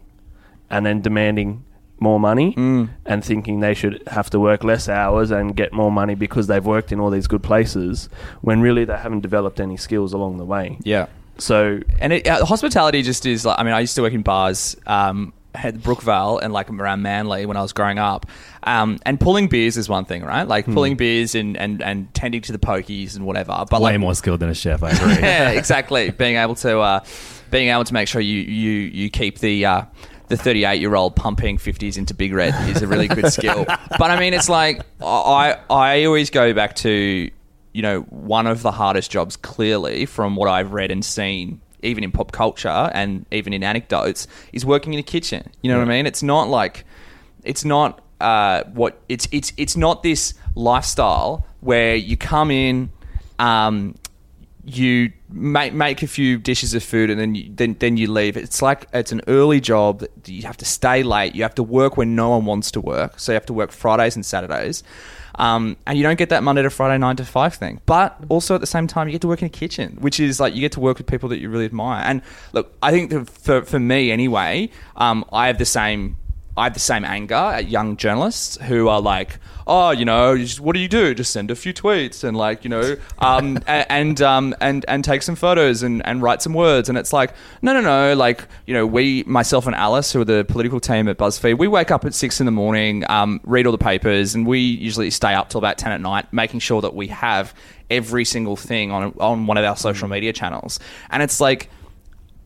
[0.70, 1.64] and then demanding
[2.00, 2.88] more money Mm.
[3.04, 6.64] and thinking they should have to work less hours and get more money because they've
[6.64, 8.08] worked in all these good places
[8.40, 10.78] when really they haven't developed any skills along the way.
[10.84, 11.06] yeah
[11.38, 14.22] So and it, uh, hospitality just is like I mean I used to work in
[14.22, 18.26] bars um at Brookvale and like around Manly when I was growing up
[18.64, 22.42] um and pulling beers is one thing right like pulling beers and, and and tending
[22.42, 25.14] to the pokies and whatever but Way like more skilled than a chef, I agree.
[25.20, 26.10] yeah, exactly.
[26.10, 27.04] Being able to uh,
[27.50, 29.82] being able to make sure you you you keep the uh,
[30.28, 33.64] the 38 year old pumping 50s into Big Red is a really good skill.
[33.66, 37.30] But I mean, it's like I I always go back to
[37.72, 41.60] you know one of the hardest jobs clearly from what I've read and seen.
[41.82, 45.48] Even in pop culture and even in anecdotes, is working in a kitchen.
[45.62, 46.06] You know what I mean?
[46.06, 46.84] It's not like
[47.44, 52.90] it's not uh, what it's it's it's not this lifestyle where you come in,
[53.38, 53.94] um,
[54.64, 58.36] you make make a few dishes of food and then you, then then you leave.
[58.36, 60.00] It's like it's an early job.
[60.00, 61.34] that You have to stay late.
[61.34, 63.18] You have to work when no one wants to work.
[63.18, 64.82] So you have to work Fridays and Saturdays.
[65.38, 68.54] Um, and you don't get that Monday to Friday nine to five thing, but also
[68.56, 70.60] at the same time you get to work in a kitchen, which is like you
[70.60, 72.02] get to work with people that you really admire.
[72.04, 72.22] And
[72.52, 76.16] look, I think for for me anyway, um, I have the same
[76.58, 80.44] I have the same anger at young journalists who are like, oh, you know, you
[80.44, 81.14] just, what do you do?
[81.14, 85.04] Just send a few tweets and like, you know, um, a- and um, and and
[85.04, 86.88] take some photos and, and write some words.
[86.88, 88.14] And it's like, no, no, no.
[88.14, 91.68] Like, you know, we, myself and Alice, who are the political team at BuzzFeed, we
[91.68, 95.10] wake up at six in the morning, um, read all the papers, and we usually
[95.10, 97.54] stay up till about ten at night, making sure that we have
[97.90, 100.80] every single thing on on one of our social media channels.
[101.10, 101.70] And it's like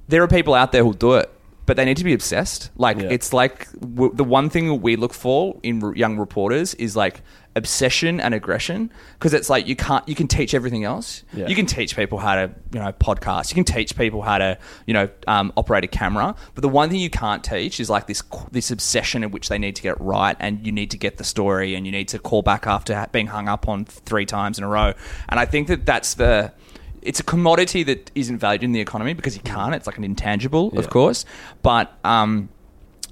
[0.08, 1.30] there are people out there who'll do it,
[1.66, 2.70] but they need to be obsessed.
[2.76, 3.08] Like Yeah.
[3.10, 7.22] it's like w- the one thing we look for in r- young reporters is like
[7.54, 11.22] obsession and aggression because it's like you can't you can teach everything else.
[11.34, 11.46] Yeah.
[11.48, 13.50] You can teach people how to you know podcast.
[13.50, 16.34] You can teach people how to you know um, operate a camera.
[16.54, 19.58] But the one thing you can't teach is like this this obsession in which they
[19.58, 22.08] need to get it right and you need to get the story and you need
[22.08, 24.94] to call back after being hung up on three times in a row.
[25.28, 26.52] And I think that that's the
[27.02, 29.74] it's a commodity that isn't valued in the economy because you can't.
[29.74, 31.24] It's like an intangible, of course.
[31.62, 32.48] But um,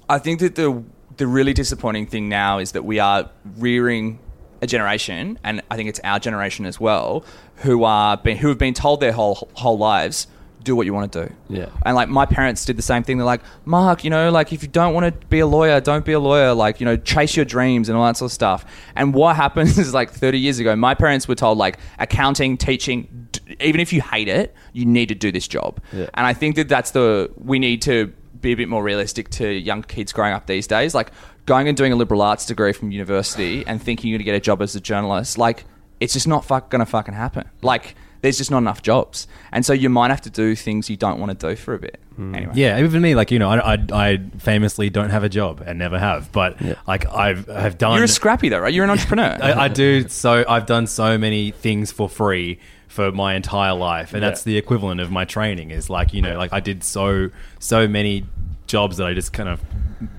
[0.09, 0.83] I think that the
[1.17, 4.19] the really disappointing thing now is that we are rearing
[4.61, 7.25] a generation, and I think it's our generation as well,
[7.57, 10.27] who are been, who have been told their whole whole lives.
[10.63, 11.33] Do what you want to do.
[11.49, 11.69] Yeah.
[11.85, 13.17] And like my parents did the same thing.
[13.17, 16.05] They're like, Mark, you know, like if you don't want to be a lawyer, don't
[16.05, 16.53] be a lawyer.
[16.53, 18.65] Like, you know, chase your dreams and all that sort of stuff.
[18.95, 23.27] And what happens is like 30 years ago, my parents were told like accounting, teaching,
[23.31, 25.79] d- even if you hate it, you need to do this job.
[25.91, 26.09] Yeah.
[26.13, 29.51] And I think that that's the, we need to be a bit more realistic to
[29.51, 30.93] young kids growing up these days.
[30.93, 31.11] Like
[31.45, 34.35] going and doing a liberal arts degree from university and thinking you're going to get
[34.35, 35.65] a job as a journalist, like
[35.99, 37.47] it's just not fuck, going to fucking happen.
[37.61, 40.97] Like, there's just not enough jobs, and so you might have to do things you
[40.97, 41.99] don't want to do for a bit.
[42.15, 42.35] Hmm.
[42.35, 45.63] Anyway, Yeah, even me, like you know, I, I, I famously don't have a job
[45.65, 46.75] and never have, but Yeah.
[46.87, 47.95] like I've have done.
[47.95, 48.73] you're a scrappy though, right?
[48.73, 49.37] You're an entrepreneur.
[49.41, 50.45] I, I do so.
[50.47, 54.29] I've done so many things for free for my entire life, and Yeah.
[54.29, 55.71] that's the equivalent of my training.
[55.71, 57.29] Is like you know, like I did so
[57.59, 58.25] so many
[58.71, 59.61] jobs that I just kind of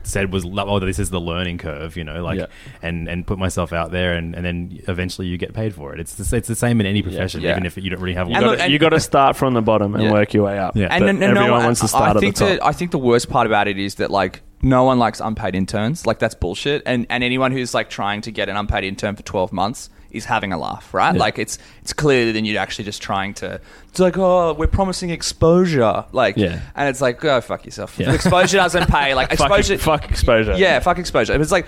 [0.04, 2.46] said was oh this is the learning curve you know like Yeah.
[2.82, 5.98] and and put myself out there and, and then eventually you get paid for it
[5.98, 7.50] it's the, it's the same in any profession Yeah.
[7.52, 9.34] even if you don't really have You And one look, got you got to start
[9.36, 10.12] from the bottom and Yeah.
[10.12, 10.76] work your way up.
[10.76, 10.86] Yeah.
[10.90, 12.48] and But no, no, everyone no, wants to start I at the think top.
[12.48, 15.56] that I think the worst part about it is that like no one likes unpaid
[15.56, 16.06] interns.
[16.06, 16.82] Like that's bullshit.
[16.86, 20.24] And and anyone who's like trying to get an unpaid intern for twelve months is
[20.24, 21.14] having a laugh, right?
[21.14, 21.20] Yeah.
[21.20, 23.60] Like it's it's clear that you're actually just trying to.
[23.88, 26.60] It's like oh, we're promising exposure, like Yeah.
[26.76, 27.98] and it's like go fuck yourself.
[27.98, 28.12] Yeah.
[28.12, 29.14] Exposure doesn't pay.
[29.14, 30.54] Like exposure, fuck exposure.
[30.56, 31.40] yeah, fuck exposure.
[31.40, 31.66] It's like,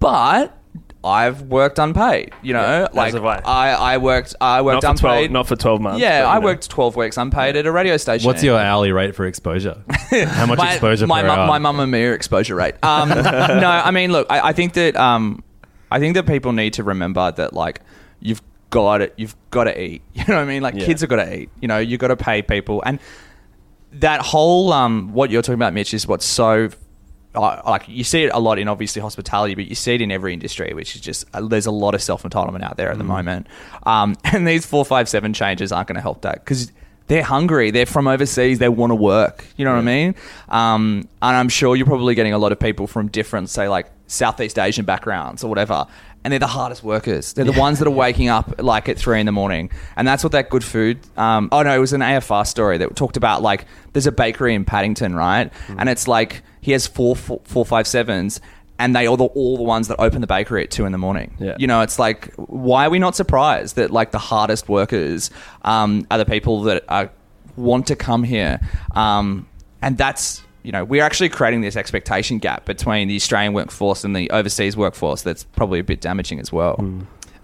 [0.00, 0.56] but
[1.04, 2.32] I've worked unpaid.
[2.42, 3.72] You know, like I.
[3.72, 5.28] I, worked I worked Not unpaid.
[5.28, 6.00] 12, not for 12 months.
[6.00, 6.46] yeah, I know.
[6.46, 8.26] worked twelve weeks unpaid at a radio station.
[8.26, 9.82] What's your hourly rate for exposure?
[10.10, 11.46] How much my, exposure my per mum, hour?
[11.46, 12.74] my mama mia exposure rate.
[12.82, 15.43] Um, no, I mean, look, I, I think that um,
[15.94, 17.80] I think that people need to remember that like
[18.20, 20.02] you've got it, you've got to eat.
[20.14, 20.60] You know what I mean?
[20.62, 20.86] Like Yeah.
[20.86, 21.50] kids have got to eat.
[21.60, 22.98] You know, you got to pay people, and
[23.92, 26.68] that whole um, what you're talking about, Mitch, is what's so.
[27.36, 30.12] Uh, like you see it a lot in obviously hospitality, but you see it in
[30.12, 32.98] every industry, which is just uh, there's a lot of self entitlement out there at
[32.98, 33.46] the moment,
[33.84, 36.70] um, and these four five seven changes aren't going to help that because
[37.06, 39.44] they're hungry, they're from overseas, they want to work.
[39.56, 40.14] You know what I mean?
[40.48, 43.86] Um, and I'm sure you're probably getting a lot of people from different, say like
[44.06, 45.86] Southeast Asian backgrounds or whatever,
[46.22, 47.34] and they're the hardest workers.
[47.34, 50.24] They're the ones that are waking up like at three in the morning, and that's
[50.24, 50.98] what that good food.
[51.16, 54.54] Um, oh no, it was an AFR story that talked about like there's a bakery
[54.54, 55.52] in Paddington, right?
[55.78, 58.40] And it's like he has four four, four five sevens.
[58.78, 60.98] And they are the, all the ones that open the bakery at two in the
[60.98, 61.36] morning.
[61.38, 61.56] Yeah.
[61.58, 65.30] You know, it's like, why are we not surprised that like the hardest workers
[65.62, 67.10] um, are the people that are,
[67.56, 68.60] want to come here?
[68.92, 69.46] Um,
[69.84, 74.16] and that's you know we're actually creating this expectation gap between the Australian workforce and
[74.16, 75.22] the overseas workforce.
[75.22, 76.76] That's probably a bit damaging as well.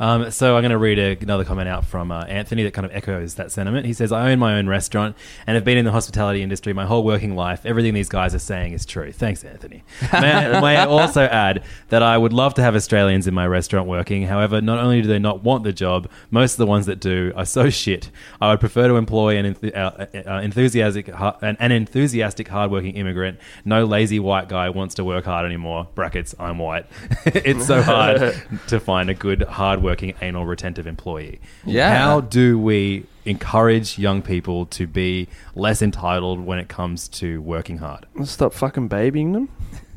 [0.01, 2.85] Um, so I'm going to read a, another comment out from uh, Anthony that kind
[2.85, 3.87] of echoes that sentiment.
[3.87, 5.15] He says, "I own my own restaurant
[5.47, 7.65] and have been in the hospitality industry my whole working life.
[7.67, 9.85] Everything these guys are saying is true." Thanks, Anthony.
[10.13, 13.47] May, I- may I also add that I would love to have Australians in my
[13.47, 14.23] restaurant working.
[14.27, 17.33] However, not only do they not want the job, most of the ones that do
[17.37, 18.11] are so shit.
[18.41, 22.95] I would prefer to employ an enth- uh, uh, enthusiastic, ha- an, an enthusiastic, hardworking
[22.97, 23.39] immigrant.
[23.67, 25.89] No lazy white guy wants to work hard anymore.
[25.95, 26.35] Brackets.
[26.39, 26.87] I'm white.
[27.27, 28.35] it's so hard
[28.69, 29.90] to find a good, hardworking,
[30.23, 31.41] anal retentive employee.
[31.65, 31.97] Yeah.
[31.99, 37.79] How do we encourage young people to be less entitled when it comes to working
[37.79, 38.07] hard?
[38.25, 39.49] Stop fucking babying them.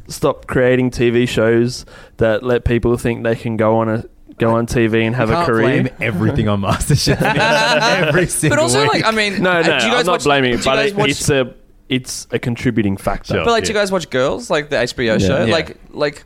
[0.07, 1.85] Stop creating TV shows
[2.17, 4.03] that let people think they can go on a
[4.37, 5.83] go on TV and have a Can't career.
[5.83, 7.21] blame everything on MasterChef
[8.07, 8.93] every single But also, week.
[8.93, 10.59] like, I mean, No, uh, no, do you guys I'm not watch, blaming do it,
[10.59, 11.53] you but guys it, watch- it's a
[11.89, 13.35] it's a contributing factor.
[13.35, 13.45] Sure.
[13.45, 13.67] But like, Yeah.
[13.67, 15.27] do you guys watch Girls, like the HBO Yeah.
[15.27, 15.45] show?
[15.45, 15.53] Yeah.
[15.53, 16.23] Like, like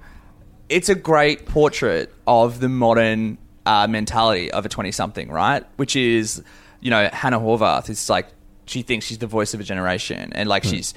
[0.70, 5.64] it's a great portrait of the modern uh, mentality of a twenty-something, right?
[5.76, 6.42] Which is,
[6.80, 8.28] you know, Hannah Horvath is like
[8.66, 10.94] she thinks she's the voice of a generation, and like she's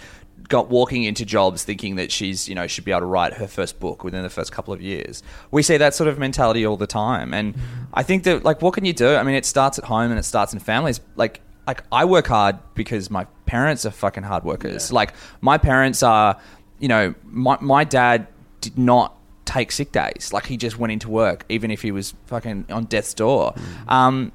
[0.49, 3.47] got walking into jobs thinking that she's you know should be able to write her
[3.47, 5.23] first book within the first couple of years.
[5.51, 7.55] We see that sort of mentality all the time, and
[7.93, 9.15] I think that like what can you do?
[9.17, 11.01] I mean, it starts at home and it starts in families.
[11.17, 14.93] Like like I work hard because my parents are fucking hard workers.
[14.93, 16.37] Like my parents are,
[16.79, 18.27] you know, my my dad
[18.61, 19.17] did not
[19.51, 20.31] take sick days.
[20.33, 23.55] Like he just went into work even if he was fucking on death's door.
[23.89, 24.33] Um,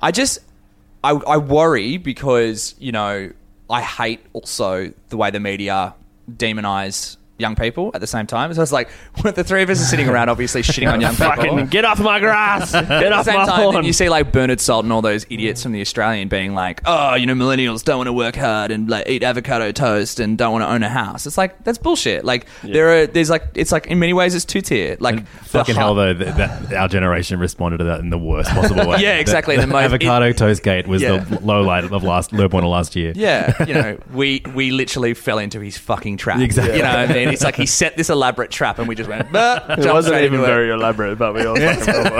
[0.00, 0.38] I just
[1.02, 3.32] I, I worry because you know
[3.70, 5.94] I hate also the way the media
[6.30, 8.54] demonize young people at the same time.
[8.54, 8.88] So it's like
[9.22, 11.32] the three of us are sitting around, obviously shitting on young people.
[11.34, 12.72] Fucking get off my grass!
[12.72, 13.84] Get At off the same my time, then lawn!
[13.84, 17.14] you see like Bernard Salt and all those idiots from the Australian being like, "Oh,
[17.14, 20.52] you know, millennials don't want to work hard and like eat avocado toast and don't
[20.52, 22.24] want to own a house." It's like that's bullshit.
[22.24, 24.96] Like there are, there's like, it's like in many ways it's two tier.
[25.00, 26.36] Like the Fucking hell, though, that,
[26.68, 28.98] that our generation responded to that in the worst possible way.
[29.02, 31.18] Yeah, exactly, The, the most- avocado toast gate was Yeah.
[31.18, 33.12] the low light of last low point of last year.
[33.16, 36.38] Yeah, you know, we we literally fell into his fucking trap.
[36.52, 36.76] Exactly.
[36.76, 39.08] You know, what I mean, it's like he set this elaborate trap, and we just
[39.08, 39.28] went.
[39.32, 40.46] It wasn't even it.
[40.46, 42.18] very elaborate, but we all fucking fell for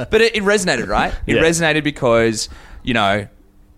[0.00, 0.10] it.
[0.10, 1.14] But it, it resonated, right?
[1.26, 1.42] It Yeah.
[1.42, 2.48] resonated because
[2.82, 3.26] you know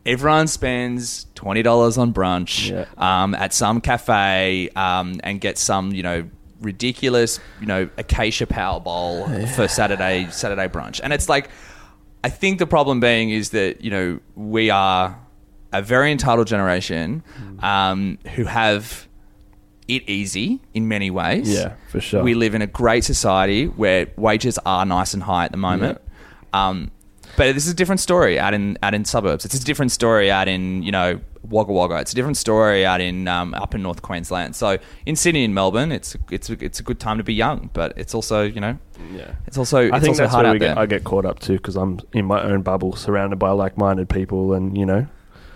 [0.04, 2.84] everyone spends twenty dollars on brunch Yeah.
[2.96, 6.28] um, at some cafe um, and gets some you know
[6.60, 11.50] ridiculous you know acacia power bowl for Saturday Saturday brunch, and it's like
[12.24, 15.18] I think the problem being is that you know we are
[15.72, 17.22] a very entitled generation
[17.60, 19.05] um, who have
[19.88, 21.52] it easy in many ways.
[21.52, 22.22] Yeah, for sure.
[22.22, 26.00] We live in a great society where wages are nice and high at the moment.
[26.52, 26.90] Um,
[27.36, 29.44] but this is a different story out in out in suburbs.
[29.44, 31.96] It's a different story out in you know Wagga Wagga.
[31.96, 34.56] It's a different story out in um, up in North Queensland.
[34.56, 37.92] So in Sydney and Melbourne, it's it's it's a good time to be young, but
[37.96, 38.78] it's also you know
[39.12, 39.32] Yeah.
[39.46, 40.78] it's also I it's think also that's hard where we get.
[40.78, 44.54] I get caught up too because I'm in my own bubble, surrounded by like-minded people,
[44.54, 45.06] and you know,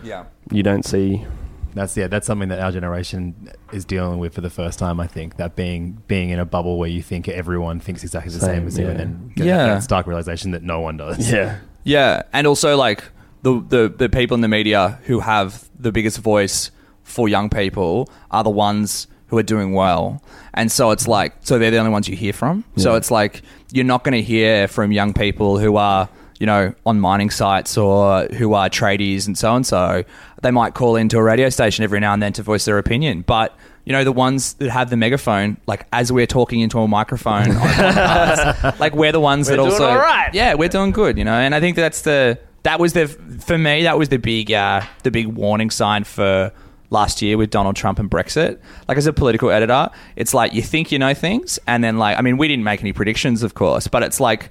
[0.03, 0.25] yeah.
[0.51, 1.25] you don't see.
[1.75, 5.01] That's yeah, that's something that our generation is dealing with for the first time.
[5.01, 8.41] I think that being being in a bubble where you think everyone thinks exactly the
[8.41, 8.91] same, Same, as you, yeah.
[8.91, 9.67] and then get Yeah.
[9.67, 11.31] that stark realization that no one does.
[11.33, 13.05] Yeah, Yeah, and also like
[13.43, 16.71] the, the the people in the media who have the biggest voice
[17.03, 20.23] for young people are the ones who are doing well,
[20.55, 22.65] and so it's like so they're the only ones you hear from.
[22.77, 23.43] So it's like
[23.73, 26.09] you're not going to hear from young people who are
[26.41, 30.03] you know on mining sites or who are tradies and so and so.
[30.43, 33.23] They might call into a radio station every now and then to voice their opinion,
[33.23, 36.87] but you know, the ones that have the megaphone, like as we're talking into a
[36.89, 37.49] microphone,
[38.79, 40.33] like we're the ones We're that also, all right.
[40.35, 41.35] yeah, we're doing good, you know.
[41.35, 44.83] And I think that's the that was the for me that was the big uh,
[45.03, 46.53] the big warning sign for
[46.91, 48.59] last year with Donald Trump and Brexit.
[48.87, 52.19] Like as a political editor, it's like you think you know things, and then like
[52.19, 54.51] I mean, we didn't make any predictions, of course, but it's like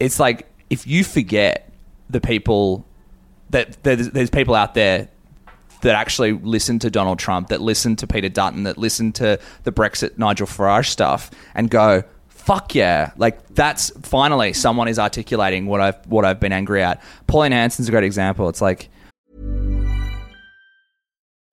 [0.00, 1.70] it's like if you forget
[2.10, 2.84] the people
[3.50, 5.08] that there's, there's people out there
[5.82, 9.72] that actually listen to Donald Trump, that listen to Peter Dutton, that listen to the
[9.72, 15.80] Brexit Nigel Farage stuff, and go, "Fuck yeah!" Like that's finally someone is articulating what
[15.80, 17.02] I've what I've been angry at.
[17.26, 18.48] Pauline Hanson's a great example.
[18.48, 18.88] It's like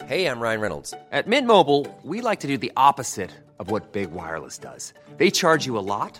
[0.06, 0.94] Hey, I'm Ryan Reynolds.
[1.14, 4.94] At Mint Mobile, we like to do the opposite of what Big Wireless does.
[5.16, 6.20] They charge you a lot,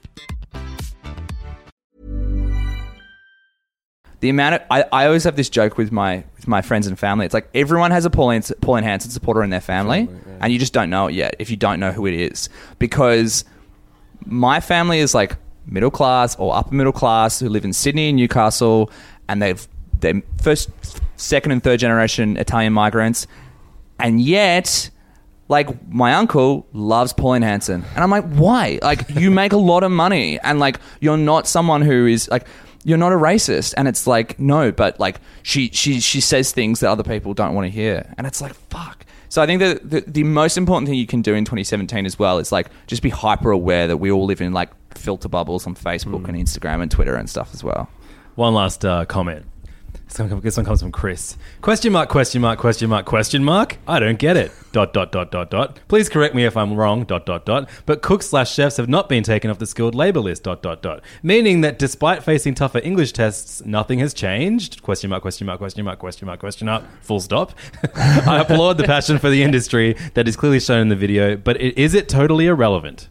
[4.21, 6.97] the amount of I, I always have this joke with my with my friends and
[6.97, 7.25] family.
[7.25, 10.07] It's like everyone has a Pauline Pauline Hanson supporter in their family,
[10.39, 12.47] and you just don't know it yet if you don't know who it is
[12.79, 13.43] because
[14.25, 18.17] my family is like middle class or upper middle class who live in Sydney and
[18.17, 18.91] Newcastle,
[19.27, 19.67] and they've
[19.99, 20.69] they're first,
[21.17, 23.27] second, and third generation Italian migrants,
[23.99, 24.89] and yet.
[25.47, 28.79] Like my uncle loves Pauline Hanson, and I'm like, why?
[28.81, 32.47] Like you make a lot of money, and like you're not someone who is like
[32.83, 33.73] you're not a racist.
[33.77, 37.53] And it's like no but like she she she says things that other people don't
[37.53, 38.13] want to hear.
[38.17, 39.05] And it's like fuck.
[39.29, 42.19] So i think that the, the most important thing you can do in 2017 as
[42.19, 45.65] well is like just be hyper aware that we all live in like filter bubbles
[45.65, 47.89] on facebook and instagram and twitter and stuff as well.
[48.35, 49.45] One last uh, comment.
[50.11, 51.37] This one, comes from Chris.
[51.61, 53.77] Question mark, question mark, question mark, question mark.
[53.87, 54.51] I don't get it.
[54.73, 55.79] Dot, dot, dot, dot, dot.
[55.87, 57.05] Please correct me if I'm wrong.
[57.05, 57.69] Dot, dot, dot.
[57.85, 60.43] But cooks slash chefs have not been taken off the skilled labor list.
[60.43, 61.01] Dot, dot, dot.
[61.23, 64.83] Meaning that despite facing tougher English tests, nothing has changed.
[64.83, 66.83] Question mark, question mark, question mark, question mark, question mark.
[67.03, 67.53] Full stop.
[67.95, 71.59] I applaud the passion for the industry that is clearly shown in the video, but
[71.61, 73.07] is it totally irrelevant?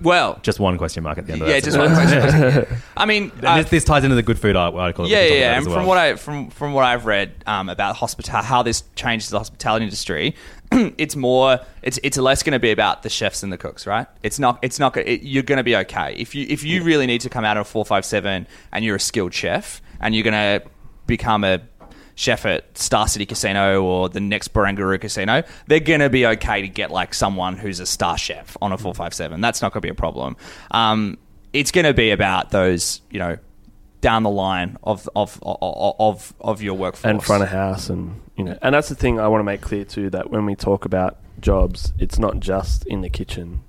[0.00, 2.10] Well Just one question mark at the end of yeah that just sentence.
[2.12, 2.20] one
[2.66, 5.04] question i mean And uh, this, this ties into the good food art- article.
[5.04, 6.84] that we yeah, can talk yeah, about and as from what I from from what
[6.84, 10.34] I've read um, about hospital, how this changes the hospitality industry,
[10.72, 14.06] it's more, it's it's less going to be about the chefs and the cooks, right?
[14.22, 14.96] It's not, it's not.
[14.96, 17.56] It, you're going to be okay if you if you really need to come out
[17.56, 20.68] of four five seven and you're a skilled chef and you're going to
[21.06, 21.60] become a
[22.20, 26.60] chef at Star City Casino or the next Barangaroo Casino, they're going to be okay
[26.60, 29.40] to get like someone who's a star chef on a 457.
[29.40, 30.36] That's not going to be a problem.
[30.70, 31.16] Um,
[31.54, 33.38] it's going to be about those, you know,
[34.02, 35.58] down the line of of of
[35.98, 39.20] of, of your workforce and front of house and you know and that's the thing
[39.20, 42.86] I want to make clear too that when we talk about jobs it's not just
[42.86, 43.62] in the kitchen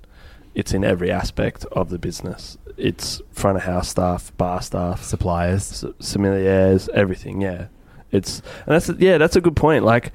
[0.56, 5.84] it's in every aspect of the business it's front of house staff bar staff suppliers.
[5.84, 7.68] s- sommeliers everything yeah
[8.12, 9.84] it's and that's yeah that's a good point.
[9.84, 10.12] Like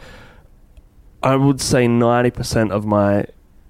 [1.23, 3.27] I would say 90% of my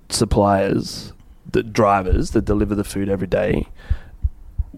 [0.09, 1.13] suppliers
[1.51, 3.67] the drivers that deliver the food every day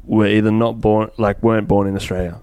[0.05, 2.41] were either not born like weren't born in Australia.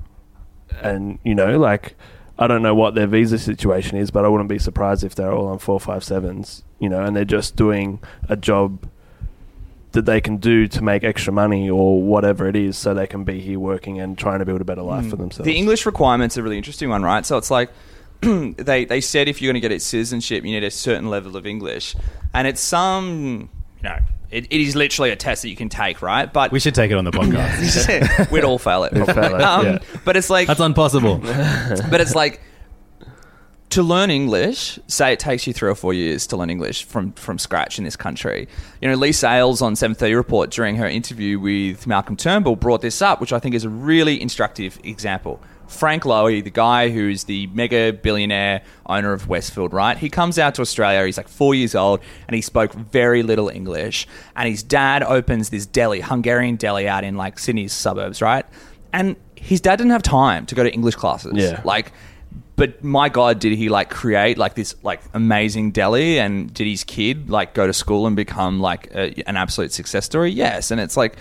[0.81, 1.95] And you know like
[2.37, 5.31] I don't know what their visa situation is but I wouldn't be surprised if they're
[5.31, 8.89] all on 457s you know and they're just doing a job
[9.95, 13.23] that they can do to make extra money or whatever it is so they can
[13.23, 15.45] be here working and trying to build a better life for themselves.
[15.45, 17.25] The English requirement's a really interesting one, right?
[17.25, 17.71] So it's like
[18.21, 21.35] they they said if you're going to get its citizenship, you need a certain level
[21.35, 21.95] of English,
[22.33, 23.97] and it's some you know
[24.31, 26.31] It, it is literally a test that you can take, right?
[26.31, 28.31] But We should take it on the podcast.
[28.31, 28.93] we'd all fail it.
[28.93, 29.79] We'd fail it, Um, yeah.
[30.03, 31.17] But it's like That's impossible.
[31.91, 32.41] but it's like
[33.70, 34.80] to learn English.
[34.88, 37.84] Say it takes you three or four years to learn English from from scratch in
[37.84, 38.47] this country.
[38.82, 42.82] You know, Leigh Sales on Seven Thirty Report during her interview with Malcolm Turnbull brought
[42.82, 45.41] this up, which I think is a really instructive example.
[45.68, 49.97] Frank Lowy, the guy who's the mega billionaire owner of Westfield, right?
[49.97, 51.03] He comes out to Australia.
[51.05, 54.07] He's like four years old, and he spoke very little English.
[54.36, 58.45] And his dad opens this deli, Hungarian deli, out in like Sydney's suburbs, right?
[58.93, 61.34] And his dad didn't have time to go to English classes.
[61.36, 61.61] Yeah.
[61.66, 61.91] Like,
[62.55, 66.83] but my God, did he like create like this like amazing deli, and did his
[66.83, 70.31] kid like go to school and become like a, an absolute success story?
[70.31, 71.17] Yes, and it's like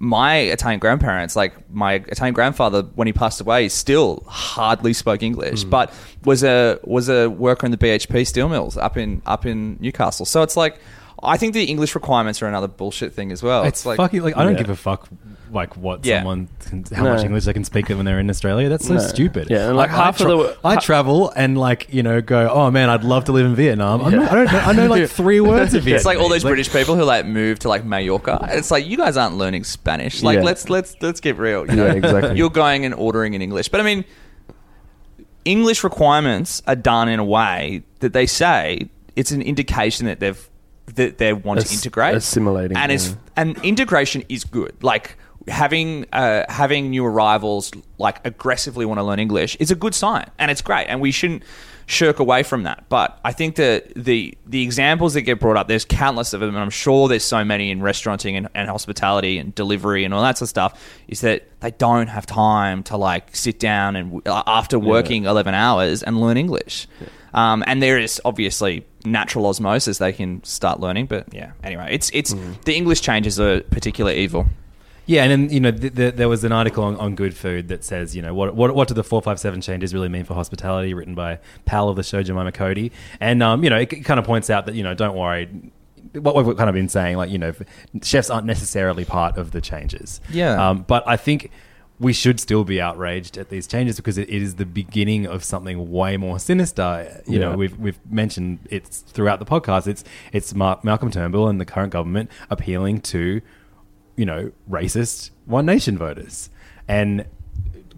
[0.00, 5.64] my Italian grandparents, like my Italian grandfather, when he passed away, still hardly spoke English,
[5.64, 5.70] Mm.
[5.70, 5.92] but
[6.24, 10.26] was a was a worker in the BHP steel mills up in up in Newcastle.
[10.26, 10.78] So it's like.
[11.22, 13.64] I think the English requirements are another bullshit thing as well.
[13.64, 14.58] It's fucking like I don't Yeah.
[14.58, 15.08] give a fuck
[15.50, 16.18] like what Yeah.
[16.18, 17.14] someone can, how No.
[17.14, 18.68] much English they can speak when they're in Australia.
[18.68, 19.00] That's so No.
[19.00, 19.48] stupid.
[19.50, 22.48] Yeah, and, like, I half of tra- the- I travel and like you know go.
[22.52, 24.02] Oh man, I'd love to live in Vietnam.
[24.02, 24.52] I'm not, I don't.
[24.52, 25.94] Know, I know like three words of Vietnamese.
[25.96, 28.46] It's like all those British people who like move to like Mallorca.
[28.52, 30.22] It's like you guys aren't learning Spanish.
[30.22, 30.44] Like Yeah.
[30.44, 31.66] let's let's let's get real.
[31.68, 31.86] You know?
[31.86, 32.36] Yeah, exactly.
[32.36, 34.04] You're going and ordering in English, but I mean,
[35.44, 40.48] English requirements are done in a way that they say it's an indication that they've
[40.94, 43.16] that they want to integrate, assimilating, and it's yeah.
[43.36, 44.82] and integration is good.
[44.82, 45.16] Like
[45.48, 50.30] having uh, having new arrivals like aggressively want to learn English is a good sign,
[50.38, 51.42] and it's great, and we shouldn't
[51.86, 52.84] shirk away from that.
[52.88, 56.50] But I think that the the examples that get brought up, there's countless of them,
[56.50, 60.22] and I'm sure there's so many in restauranting and, and hospitality and delivery and all
[60.22, 60.88] that sort of stuff.
[61.08, 65.54] Is that they don't have time to like sit down and uh, after working 11
[65.54, 66.86] hours and learn English.
[67.34, 71.52] Um, and there is obviously natural osmosis they can start learning, but yeah.
[71.62, 72.34] Anyway, it's it's
[72.64, 74.46] the English changes are particular evil.
[75.06, 77.68] Yeah, and then you know th- th- there was an article on, on Good Food
[77.68, 80.24] that says you know what what what do the four five seven changes really mean
[80.24, 83.86] for hospitality, written by pal of the show Jemima Cody, and um, you know it,
[83.86, 85.48] kind of points out that you know don't worry.
[86.12, 87.54] What we've kind of been saying, like you know,
[88.02, 90.20] chefs aren't necessarily part of the changes.
[90.30, 90.68] Yeah.
[90.68, 91.50] um, but I think
[92.00, 95.90] we should still be outraged at these changes because it, is the beginning of something
[95.90, 97.22] way more sinister.
[97.26, 99.86] You know, we've we've mentioned it's throughout the podcast.
[99.86, 103.40] It's it's Mar- Malcolm Turnbull and the current government appealing to
[104.18, 106.50] you know, racist One Nation voters.
[106.88, 107.24] And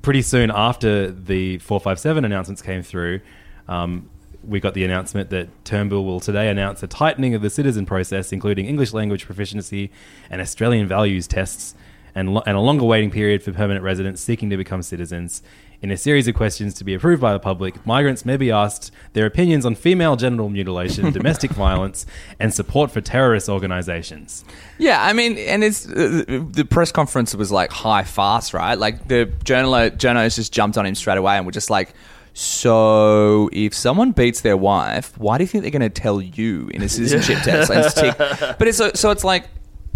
[0.02, 3.22] pretty soon after the 457 announcements came through,
[3.66, 4.10] um,
[4.46, 8.32] we got the announcement that Turnbull will today announce a tightening of the citizen process,
[8.32, 9.90] including English language proficiency
[10.28, 11.74] and Australian values tests,
[12.20, 15.42] and, lo- and a longer waiting period for permanent residents seeking to become citizens.
[15.82, 18.92] In a series of questions to be approved by the public, migrants may be asked
[19.14, 22.04] their opinions on female genital mutilation, domestic violence,
[22.38, 24.44] and support for terrorist organizations.
[24.78, 28.76] Yeah, I mean, and it's uh, the press conference was like high fast, right?
[28.78, 31.94] Like the journal journalists just jumped on him straight away and were just like,
[32.34, 36.68] "So, if someone beats their wife, why do you think they're going to tell you
[36.74, 39.44] in a citizenship test?" And it's tick- But it's so, so it's like,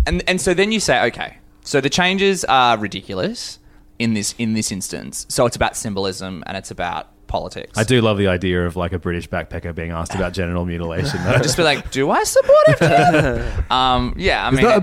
[0.06, 3.58] and and so then you say, okay, so the changes are ridiculous
[3.98, 5.26] in this in this instance.
[5.28, 7.76] So it's about symbolism and it's about politics.
[7.76, 11.20] I do love the idea of like a British backpacker being asked about genital mutilation.
[11.24, 11.38] though.
[11.38, 13.70] just be like, do I support it?
[13.70, 14.80] um, yeah, I Is mean, that a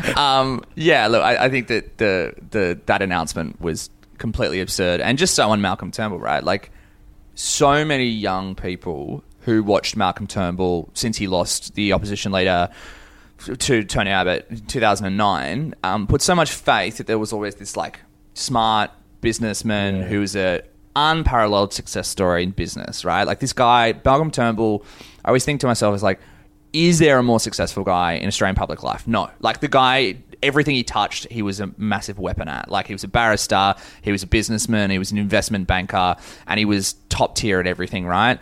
[0.00, 0.16] band?
[0.18, 5.18] um, yeah, look, I, I think that the the that announcement was completely absurd and
[5.18, 6.44] just so on Malcolm Turnbull, right?
[6.44, 6.70] Like
[7.34, 12.68] so many young people who watched Malcolm Turnbull since he lost the opposition leader
[13.38, 17.76] to Tony Abbott in 2009 um, put so much faith that there was always this
[17.76, 18.00] like
[18.34, 20.62] smart businessman who was a
[20.96, 23.24] unparalleled success story in business, right?
[23.24, 24.84] Like this guy, Malcolm Turnbull,
[25.24, 26.20] I always think to myself is like,
[26.72, 29.06] is there a more successful guy in Australian public life?
[29.06, 29.30] No.
[29.40, 32.70] Like the guy, everything he touched, he was a massive weapon at.
[32.70, 36.16] Like he was a barrister, he was a businessman, he was an investment banker,
[36.46, 38.40] and he was top tier at everything, right?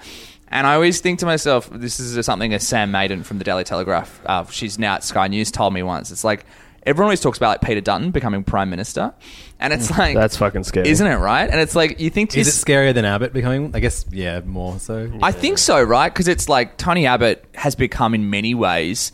[0.52, 3.64] And I always think to myself, this is something a Sam Maiden from the Daily
[3.64, 6.10] Telegraph, uh, she's now at Sky News, told me once.
[6.10, 6.44] It's like,
[6.84, 9.14] everyone always talks about like Peter Dutton becoming prime minister.
[9.58, 10.88] And it's like, That's fucking scary.
[10.88, 11.48] isn't it right?
[11.48, 13.74] And it's like, you think to Is it scarier than Abbott becoming?
[13.74, 15.10] I guess, yeah, more so.
[15.22, 16.12] I think so, right?
[16.12, 19.12] Because it's like Tony Abbott has become in many ways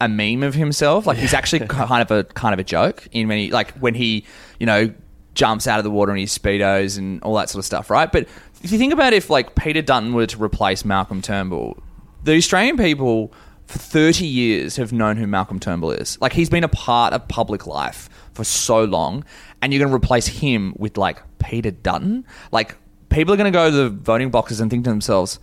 [0.00, 1.06] a meme of himself.
[1.06, 4.24] Like he's actually kind of a kind of a joke in many like when he,
[4.58, 4.92] you know,
[5.34, 8.10] jumps out of the water in his speedos and all that sort of stuff, right?
[8.10, 8.26] But
[8.62, 11.82] if you think about if like Peter Dutton were to replace Malcolm Turnbull,
[12.22, 13.32] the Australian people
[13.66, 16.20] for 30 years have known who Malcolm Turnbull is.
[16.20, 19.24] Like he's been a part of public life for so long
[19.62, 22.26] and you're going to replace him with like Peter Dutton?
[22.52, 22.76] Like
[23.08, 25.38] people are going to go to the voting boxes and think to themselves,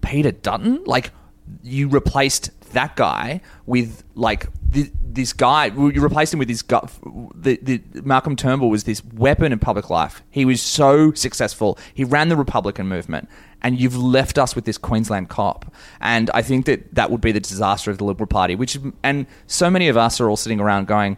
[0.00, 0.82] Peter Dutton?
[0.84, 1.12] Like,
[1.62, 5.66] you replaced that guy with like th- this guy.
[5.66, 6.86] You replaced him with this guy.
[7.34, 10.22] The, the Malcolm Turnbull was this weapon in public life.
[10.30, 11.78] He was so successful.
[11.94, 13.28] He ran the Republican movement,
[13.62, 15.72] and you've left us with this Queensland cop.
[16.00, 18.54] And I think that that would be the disaster of the Liberal Party.
[18.54, 21.16] Which and so many of us are all sitting around going.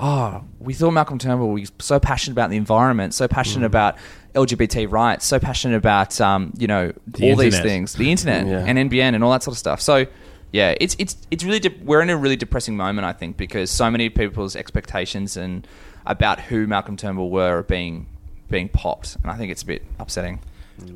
[0.00, 3.96] Oh, we thought Malcolm Turnbull was so passionate about the environment, so passionate about
[4.32, 8.64] LGBT rights, so passionate about um, you know The all these things, the internet Yeah.
[8.64, 9.80] and NBN and all that sort of stuff.
[9.80, 10.06] So
[10.52, 13.70] yeah, it's it's it's really de- we're in a really depressing moment, I think, because
[13.70, 15.66] so many people's expectations and
[16.06, 18.06] about who Malcolm Turnbull were are being
[18.50, 20.40] being popped, and I think it's a bit upsetting.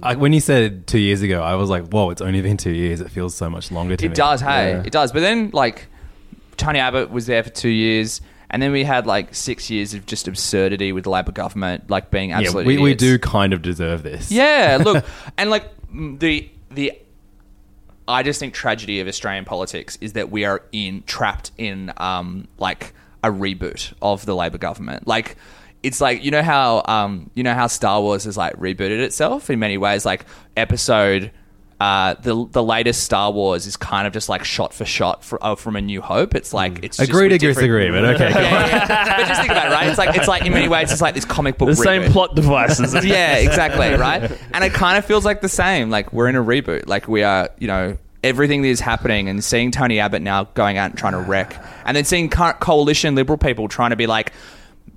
[0.02, 2.70] I, when you said two years ago, I was like, "Whoa, it's only been two
[2.70, 3.00] years.
[3.00, 4.82] It feels so much longer to It me." does, hey, Yeah.
[4.86, 5.10] it does.
[5.12, 5.86] But then like
[6.56, 8.20] Tony Abbott was there for two years.
[8.54, 12.10] And then we had like six years of just absurdity with the Labor government, like
[12.10, 12.66] being Yeah, absolute.
[12.66, 14.30] we, we do kind of deserve this.
[14.30, 15.06] Yeah, look,
[15.38, 16.92] and like mm, the the
[18.12, 22.46] I just think tragedy of Australian politics is that we are in trapped in um
[22.58, 22.94] like
[23.24, 25.06] a reboot of the Labor government.
[25.06, 25.36] Like
[25.82, 29.50] it's like you know how um you know how Star Wars has like rebooted itself
[29.50, 30.04] in many ways.
[30.04, 31.30] Like episode
[31.82, 35.42] uh, the the latest Star Wars is kind of just like shot for shot for,
[35.44, 36.36] uh, from A New Hope.
[36.36, 38.18] It's like it's just Agree to different- disagree, but okay.
[38.32, 38.44] go on.
[38.44, 39.16] Yeah, yeah.
[39.16, 39.88] but just think about it, right?
[39.88, 41.68] It's like it's like in many ways it's like this comic book.
[41.68, 42.94] The same plot devices.
[43.04, 44.30] yeah, exactly, right?
[44.54, 45.90] And it kind of feels like the same.
[45.90, 46.86] Like we're in a reboot.
[46.86, 50.78] Like we are, you know, everything that is happening and seeing Tony Abbott now going
[50.78, 54.06] out and trying to wreck, and then seeing co- coalition liberal people trying to be
[54.06, 54.32] like,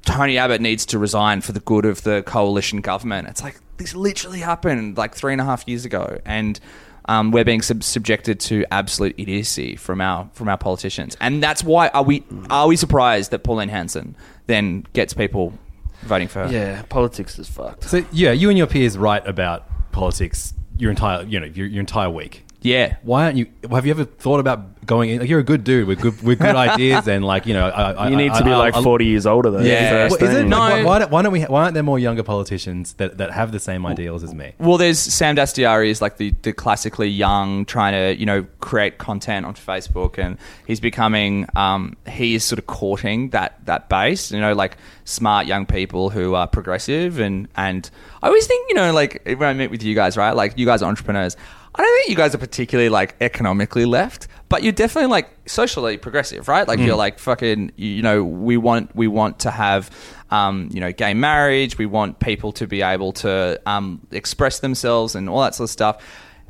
[0.03, 3.27] Tony Abbott needs to resign for the good of the coalition government.
[3.27, 6.59] It's like this literally happened like three and a half years ago, and.
[7.07, 11.63] Um, we're being sub- subjected to absolute idiocy from our from our politicians, and that's
[11.63, 14.15] why are we are we surprised that Pauline Hanson
[14.47, 15.53] then gets people
[16.01, 16.51] voting for her?
[16.51, 17.83] yeah, politics is fucked.
[17.83, 21.79] So yeah, you and your peers write about politics your entire you know your, your
[21.79, 22.44] entire week.
[22.65, 22.97] Yeah.
[23.03, 23.47] Why aren't you?
[23.69, 25.19] Have you ever thought about going in?
[25.19, 27.67] Like, you're a good dude with good with good ideas and like you know.
[27.69, 29.59] I, I, You need I- to be I- like I- 40 years older though.
[29.59, 30.09] Yeah.
[30.09, 30.45] Well, is it.
[30.45, 30.57] No.
[30.59, 31.41] like, why, why, don't, why don't we?
[31.43, 34.53] Why aren't there more younger politicians that, that have the same ideals as me?
[34.59, 38.97] Well, there's Sam Dastyari is like the, the classically young, trying to you know create
[38.97, 44.31] content on Facebook, and he's becoming um, he is sort of courting that that base,
[44.31, 47.89] you know, like smart young people who are progressive, and and
[48.23, 50.65] I always think you know like when I meet with you guys, right, like you
[50.65, 51.37] guys are entrepreneurs.
[51.77, 55.97] I don't think you guys are particularly like economically left, but you're definitely like socially
[55.97, 56.65] progressive, right?
[56.65, 59.91] Like you're like fucking, you know, we want we want to have,
[60.31, 61.77] um, you know, gay marriage.
[61.77, 65.71] We want people to be able to um, express themselves and all that sort of
[65.71, 66.01] stuff.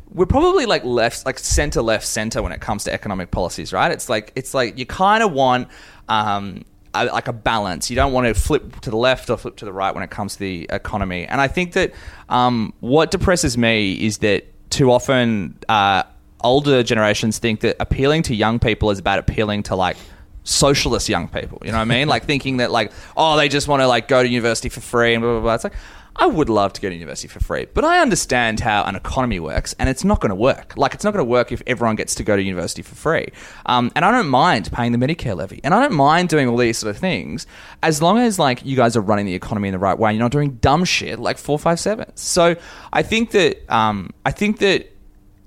[0.09, 3.91] We're probably like left, like center left, center when it comes to economic policies, right?
[3.91, 5.69] It's like it's like you kind of want.
[6.07, 6.65] Um,
[6.97, 7.89] a, like a balance.
[7.89, 10.11] You don't want to flip to the left or flip to the right when it
[10.11, 11.25] comes to the economy.
[11.25, 11.91] And I think that
[12.29, 16.03] um, what depresses me is that too often uh,
[16.41, 19.97] older generations think that appealing to young people is about appealing to like
[20.43, 21.61] socialist young people.
[21.63, 22.07] You know what I mean?
[22.15, 25.13] like thinking that like oh they just want to like go to university for free
[25.13, 25.53] and blah blah blah.
[25.55, 25.73] It's like
[26.17, 29.39] I would love to go to university for free, but I understand how an economy
[29.39, 30.77] works, and it's not going to work.
[30.77, 33.27] Like, it's not going to work if everyone gets to go to university for free.
[33.65, 36.55] Um, and I don't mind paying the Medicare levy, and I don't mind doing all
[36.55, 37.47] these sort of things,
[37.83, 40.17] as long as like you guys are running the economy in the right way, and
[40.17, 42.09] you're not doing dumb shit like four five seven.
[42.15, 42.55] So
[42.93, 44.89] I think that um, I think that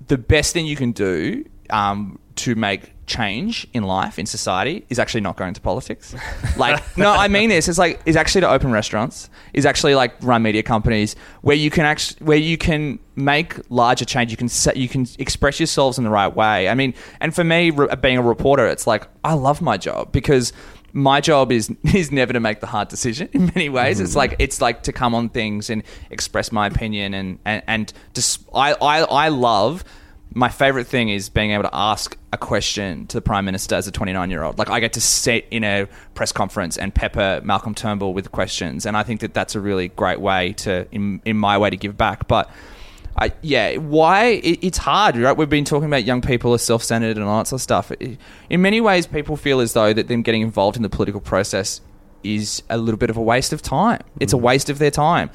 [0.07, 4.99] the best thing you can do um, to make change in life in society is
[4.99, 6.15] actually not going to politics.
[6.55, 7.67] Like, no, I mean this.
[7.67, 9.29] It's like is actually to open restaurants.
[9.53, 14.05] Is actually like run media companies where you can actually where you can make larger
[14.05, 14.31] change.
[14.31, 16.69] You can set, you can express yourselves in the right way.
[16.69, 20.11] I mean, and for me, re- being a reporter, it's like I love my job
[20.11, 20.53] because
[20.93, 23.99] my job is is never to make the hard decision in many ways.
[23.99, 27.93] It's like it's like to come on things and express my opinion and and, and
[28.13, 29.83] just I, I I love
[30.33, 33.87] my favorite thing is being able to ask a question to the prime minister as
[33.87, 34.59] a 29 year old.
[34.59, 38.85] Like I get to sit in a press conference and pepper Malcolm Turnbull with questions,
[38.85, 41.77] and I think that that's a really great way to in in my way to
[41.77, 42.27] give back.
[42.27, 42.49] But
[43.17, 45.35] I, yeah, why it, it's hard, right?
[45.35, 47.91] We've been talking about young people are self-centered and all that sort of stuff.
[47.99, 48.17] It-
[48.49, 51.81] in many ways, people feel as though that them getting involved in the political process
[52.23, 54.01] is a little bit of a waste of time.
[54.19, 54.41] It's a mm.
[54.41, 55.29] waste of their time.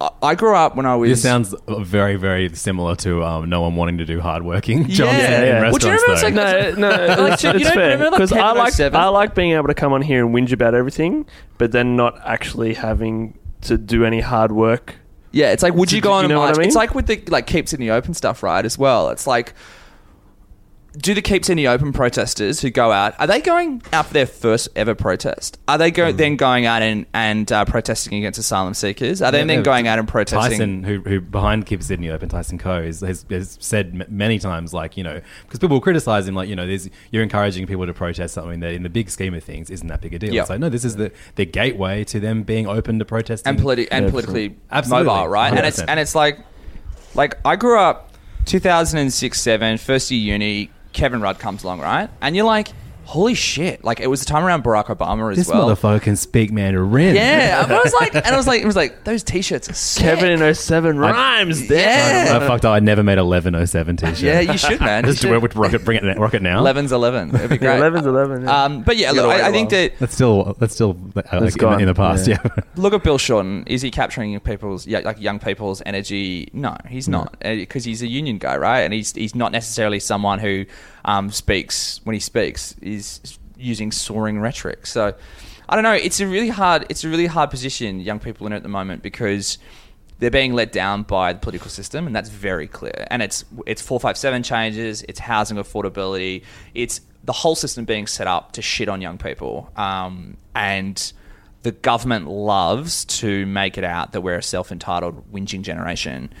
[0.00, 1.08] I, I grew up when I was.
[1.10, 5.38] This sounds very, very similar to um, no one wanting to do hardworking jobs Yeah,
[5.38, 5.60] in, in yeah.
[5.70, 6.22] Well, do you restaurants.
[6.22, 6.68] remember though.
[6.68, 9.34] like- No, no, Like, it's, you it's fair remember, like, because I like I like
[9.34, 11.26] being able to come on here and whinge about everything,
[11.58, 14.96] but then not actually having to do any hard work.
[15.32, 16.58] Yeah, it's like would you go on you a know what I march?
[16.58, 16.66] mean?
[16.68, 18.64] It's like with the like Keep Sydney Open stuff, right?
[18.64, 19.54] As well, it's like
[20.96, 24.26] do the Keep Sydney Open protesters who go out, are they going out for their
[24.26, 25.58] first ever protest?
[25.68, 29.20] Are they go, then going out and, and uh, protesting against asylum seekers?
[29.20, 29.64] Are they Yeah, then yeah.
[29.64, 30.50] going out and protesting?
[30.52, 34.38] Tyson, who, who behind Keep Sydney Open, Tyson Koh, is, has, has said m- many
[34.38, 37.66] times, like you know, because people will criticize him, like you know, there's, you're encouraging
[37.66, 40.18] people to protest something that, in the big scheme of things, isn't that big a
[40.18, 40.32] deal.
[40.32, 40.42] Yeah.
[40.42, 43.60] It's like no, this is the, the gateway to them being open to protesting and,
[43.60, 45.06] politi- and politically Absolutely.
[45.06, 45.52] mobile, right?
[45.52, 45.84] And it's 100%.
[45.88, 46.38] and it's like,
[47.14, 48.12] like I grew up
[48.46, 50.70] 2006, seven, first year uni.
[50.96, 52.08] Kevin Rudd comes along, right?
[52.22, 52.68] And you're like,
[53.06, 53.82] holy shit!
[53.84, 55.68] Like it was the time around Barack Obama as This well.
[55.68, 57.14] motherfucker can speak Mandarin.
[57.14, 59.74] Yeah, and I was like, and I was like, it was like those t-shirts are
[59.74, 60.02] sick.
[60.04, 61.70] Kevin in 07 rhymes.
[61.70, 62.38] Yeah.
[62.40, 62.74] I fucked up.
[62.74, 64.18] I never made 1107 t-shirt.
[64.22, 65.04] Yeah, you should, man.
[65.06, 65.42] You Just to should.
[65.42, 66.62] wear- rocket, bring it, rocket now.
[66.62, 67.34] 11's 11.
[67.34, 67.80] It'd be great.
[67.80, 68.42] 11's 11.
[68.42, 68.64] Yeah.
[68.64, 71.44] Um, but yeah, look, I, I think that That's still that's still uh, like, in,
[71.44, 71.80] the- gone.
[71.80, 72.26] in the past.
[72.26, 72.38] Yeah.
[72.44, 72.62] Yeah.
[72.76, 73.64] look at Bill Shorten.
[73.66, 76.48] Is he capturing people's yeah, like young people's energy?
[76.52, 78.80] No, he's not because he's a union guy, right?
[78.80, 80.64] And he's he's not necessarily someone who
[81.06, 84.86] um, speaks when he speaks is using soaring rhetoric.
[84.86, 85.14] So
[85.68, 85.94] I don't know.
[85.94, 86.86] It's a really hard.
[86.90, 89.58] It's a really hard position young people in at the moment because
[90.18, 93.06] they're being let down by the political system, and that's very clear.
[93.10, 95.02] And it's it's four five seven changes.
[95.08, 96.42] It's housing affordability.
[96.74, 99.70] It's the whole system being set up to shit on young people.
[99.76, 101.12] Um, and
[101.62, 106.32] the government loves to make it out that we're a self entitled whinging generation,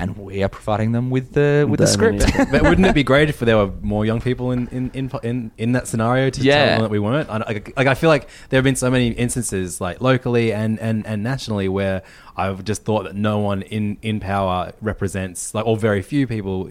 [0.00, 2.24] and we are providing them with the with the That script.
[2.52, 5.50] but wouldn't it be great if there were more young people in in in, in,
[5.58, 6.54] in that scenario to Yeah.
[6.54, 7.28] tell them that we weren't?
[7.28, 10.78] I, like, like I feel like there have been so many instances, like locally and,
[10.80, 12.02] and, and nationally, where
[12.36, 16.70] I've just thought that no one in, in power represents, like, or very few people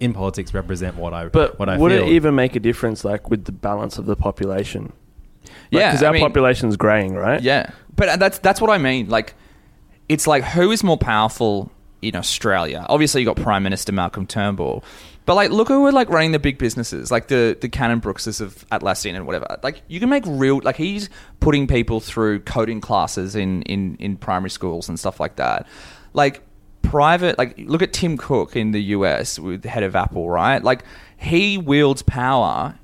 [0.00, 1.82] in politics represent what I But what I feel.
[1.82, 2.06] would feel.
[2.06, 4.92] it even make a difference, like with the balance of the population?
[5.70, 7.40] Yeah, because I our mean- population's graying, right?
[7.40, 9.08] Yeah, but that's that's what I mean.
[9.08, 9.34] Like,
[10.08, 11.70] it's like who is more powerful
[12.02, 12.84] in Australia?
[12.88, 14.84] Obviously, you got Prime Minister Malcolm Turnbull,
[15.24, 18.66] but like, look who are like running the big businesses, like the the Cannon-Brookeses of
[18.70, 19.58] Atlassian and whatever.
[19.62, 24.16] Like, you can make real like he's putting people through coding classes in in in
[24.16, 25.66] primary schools and stuff like that.
[26.12, 26.42] Like
[26.82, 30.62] private, like look at Tim Cook in the US with the head of Apple, right?
[30.62, 30.84] Like
[31.16, 32.78] he wields power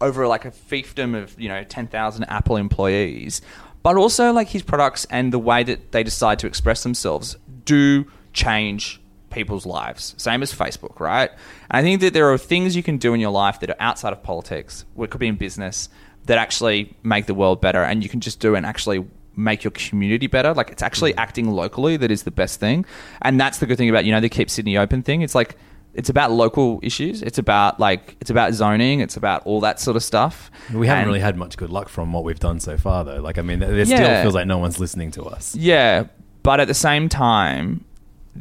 [0.00, 3.40] over like a fiefdom of you know 10,000 Apple employees
[3.82, 8.04] but also like his products and the way that they decide to express themselves do
[8.32, 9.00] change
[9.30, 11.30] people's lives same as Facebook right
[11.70, 13.76] and I think that there are things you can do in your life that are
[13.78, 15.88] outside of politics it could be in business
[16.26, 19.06] that actually make the world better and you can just do and actually
[19.36, 21.20] make your community better like it's actually mm-hmm.
[21.20, 22.84] acting locally that is the best thing
[23.22, 25.56] and that's the good thing about you know the keep Sydney open thing it's like
[25.94, 27.22] it's about local issues.
[27.22, 29.00] It's about like it's about zoning.
[29.00, 30.50] It's about all that sort of stuff.
[30.72, 33.20] we haven't And- really had much good luck from what we've done so far, though.
[33.20, 33.96] Like, I mean, it Yeah.
[33.96, 35.56] still feels like no one's listening to us.
[35.56, 36.04] Yeah,
[36.42, 37.84] but at the same time,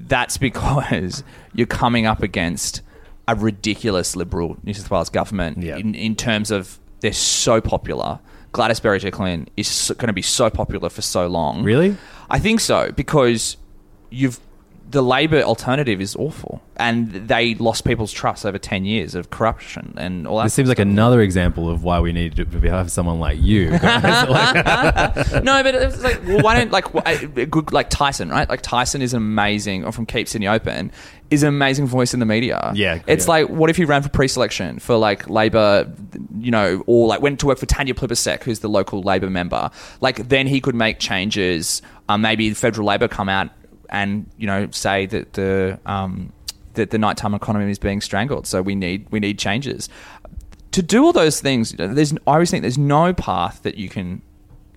[0.07, 1.23] that's because
[1.53, 2.81] you're coming up against
[3.27, 5.77] a ridiculous liberal New South Wales government Yeah.
[5.77, 8.19] in, in terms of they're so popular.
[8.53, 11.63] Gladys Berejiklian is so, going to be so popular for so long.
[11.63, 11.95] Really?
[12.29, 13.57] I think so because
[14.09, 14.39] you've
[14.89, 19.93] the Labor alternative is awful, and they lost people's trust over ten years of corruption
[19.97, 20.43] and all that.
[20.43, 23.69] This seems like another example of why we need to have someone like you.
[23.71, 23.79] no,
[25.63, 28.47] but it's like, well, why don't like a good like Tyson, right?
[28.47, 30.91] Like Tyson is amazing, or from Keep Sydney Open,
[31.29, 32.71] is an amazing voice in the media.
[32.73, 33.31] Yeah, it's yeah.
[33.31, 35.91] like what if he ran for pre-selection for like Labor,
[36.39, 39.69] you know, or like went to work for Tanya Plibersek, who's the local Labor member.
[39.99, 41.81] Like then he could make changes.
[42.09, 43.49] Um, maybe the federal Labor come out
[43.89, 46.31] and you know say that the um,
[46.73, 48.47] that the nighttime economy is being strangled.
[48.47, 49.89] So we need we need changes
[50.77, 54.21] to do all those things, there's I always think there's no path that you can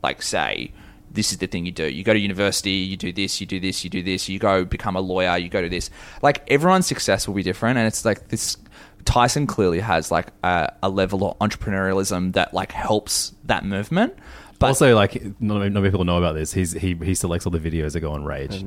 [0.03, 0.73] like say
[1.11, 1.85] this is the thing you do.
[1.85, 4.65] You go to university, you do this, you do this, you do this, you go
[4.65, 5.91] become a lawyer, you go to this.
[6.23, 8.57] Like everyone's success will be different, and it's like this.
[9.05, 14.15] Tyson clearly has like a, a level of entrepreneurialism that like helps that movement.
[14.61, 16.53] But also, like, not, not many people know about this.
[16.53, 18.63] He's he he selects all the videos that go on Rage.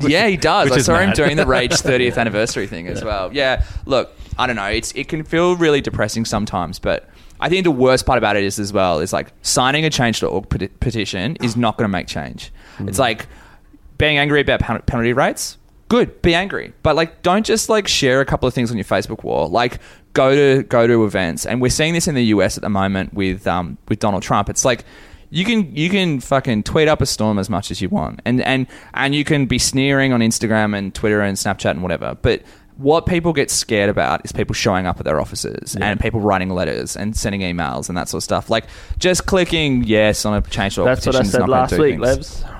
[0.02, 0.66] yeah, he does.
[0.66, 1.16] Which I is saw him mad.
[1.16, 3.32] doing the Rage 30th anniversary thing as well.
[3.32, 4.66] Yeah, look, I don't know.
[4.66, 7.08] It's it can feel really depressing sometimes, but
[7.40, 10.50] I think the worst part about it is as well is like signing a change.org
[10.50, 12.52] peti- petition is not going to make change.
[12.80, 13.26] It's like
[13.96, 15.56] being angry about pen- penalty rates.
[15.88, 18.84] Good, be angry, but like don't just like share a couple of things on your
[18.84, 19.48] Facebook wall.
[19.48, 19.80] Like
[20.12, 23.14] go to go to events, and we're seeing this in the US at the moment
[23.14, 24.50] with um with Donald Trump.
[24.50, 24.84] It's like
[25.32, 28.42] you can you can fucking tweet up a storm as much as you want, and
[28.42, 32.16] and and you can be sneering on Instagram and Twitter and Snapchat and whatever.
[32.20, 32.42] But
[32.76, 36.50] what people get scared about is people showing up at their offices and people writing
[36.50, 38.50] letters and sending emails and that sort of stuff.
[38.50, 38.64] Like
[38.98, 42.44] just clicking yes on a change.org That's what I petition said last week, things.
[42.44, 42.56] Levs.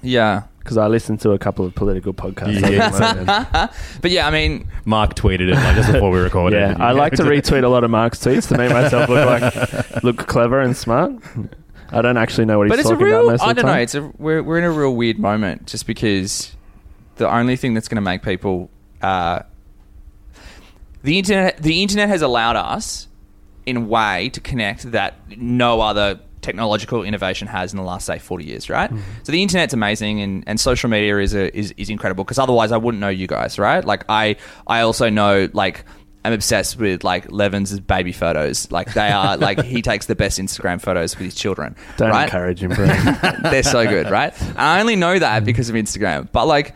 [0.00, 2.60] Yeah, because I listened to a couple of political podcasts.
[2.60, 2.86] Yeah.
[2.86, 3.72] at the moment.
[4.00, 6.58] But yeah, I mean, Mark tweeted it like just before we recorded.
[6.58, 10.02] yeah, I like to retweet a lot of Mark's tweets to make myself look like
[10.04, 11.12] look clever and smart.
[11.92, 13.20] I don't actually know what he's but it's a talking real.
[13.20, 13.72] about most I of the don't know.
[13.74, 13.82] time.
[13.82, 16.54] It's a we're we're in a real weird moment just because
[17.16, 18.70] the only thing that's going to make people
[19.02, 19.40] uh,
[21.02, 23.08] the internet the internet has allowed us
[23.66, 28.18] in a way to connect that no other technological innovation has in the last say
[28.18, 28.90] 40 years right
[29.22, 32.72] so the internet's amazing and, and social media is a, is, is incredible because otherwise
[32.72, 34.34] i wouldn't know you guys right like i
[34.66, 35.84] i also know like
[36.24, 40.38] i'm obsessed with like Levins' baby photos like they are like he takes the best
[40.38, 42.24] instagram photos with his children Don't right?
[42.24, 42.86] encourage him, bro.
[43.42, 44.32] They're so good, right?
[44.40, 46.28] And I only know that because of Instagram.
[46.32, 46.74] But like,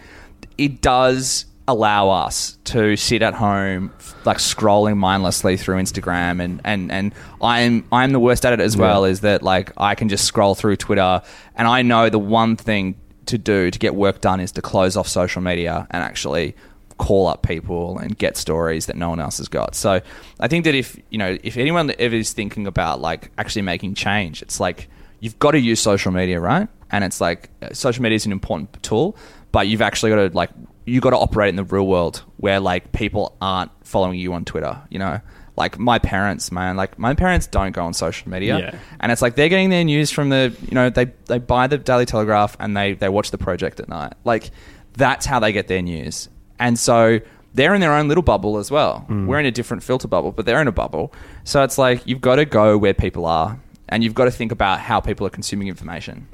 [0.58, 3.92] it does allow us to sit at home,
[4.24, 8.76] like scrolling mindlessly through Instagram, and and and I'm I'm the worst at it as
[8.76, 9.04] well.
[9.04, 11.22] Is that like I can just scroll through Twitter,
[11.54, 14.96] and I know the one thing to do to get work done is to close
[14.96, 16.54] off social media and actually
[16.98, 19.74] call up people and get stories that no one else has got.
[19.74, 20.00] So
[20.40, 23.94] I think that if you know if anyone ever is thinking about like actually making
[23.94, 24.88] change, it's like
[25.20, 26.68] you've got to use social media, right?
[26.90, 29.16] And it's like uh, social media is an important tool,
[29.52, 30.50] but you've actually got to like
[30.84, 34.44] you got to operate in the real world where like people aren't following you on
[34.44, 35.20] Twitter, you know.
[35.58, 38.78] Like my parents, man, like my parents don't go on social media, Yeah.
[39.00, 41.78] and it's like they're getting their news from the, you know, they they buy the
[41.78, 44.12] Daily Telegraph and they they watch the Project at night.
[44.22, 44.50] Like
[44.92, 46.28] that's how they get their news,
[46.58, 47.20] and so
[47.54, 49.06] they're in their own little bubble as well.
[49.08, 51.12] We're in a different filter bubble, but they're in a bubble.
[51.44, 54.52] So it's like you've got to go where people are, and you've got to think
[54.52, 56.26] about how people are consuming information.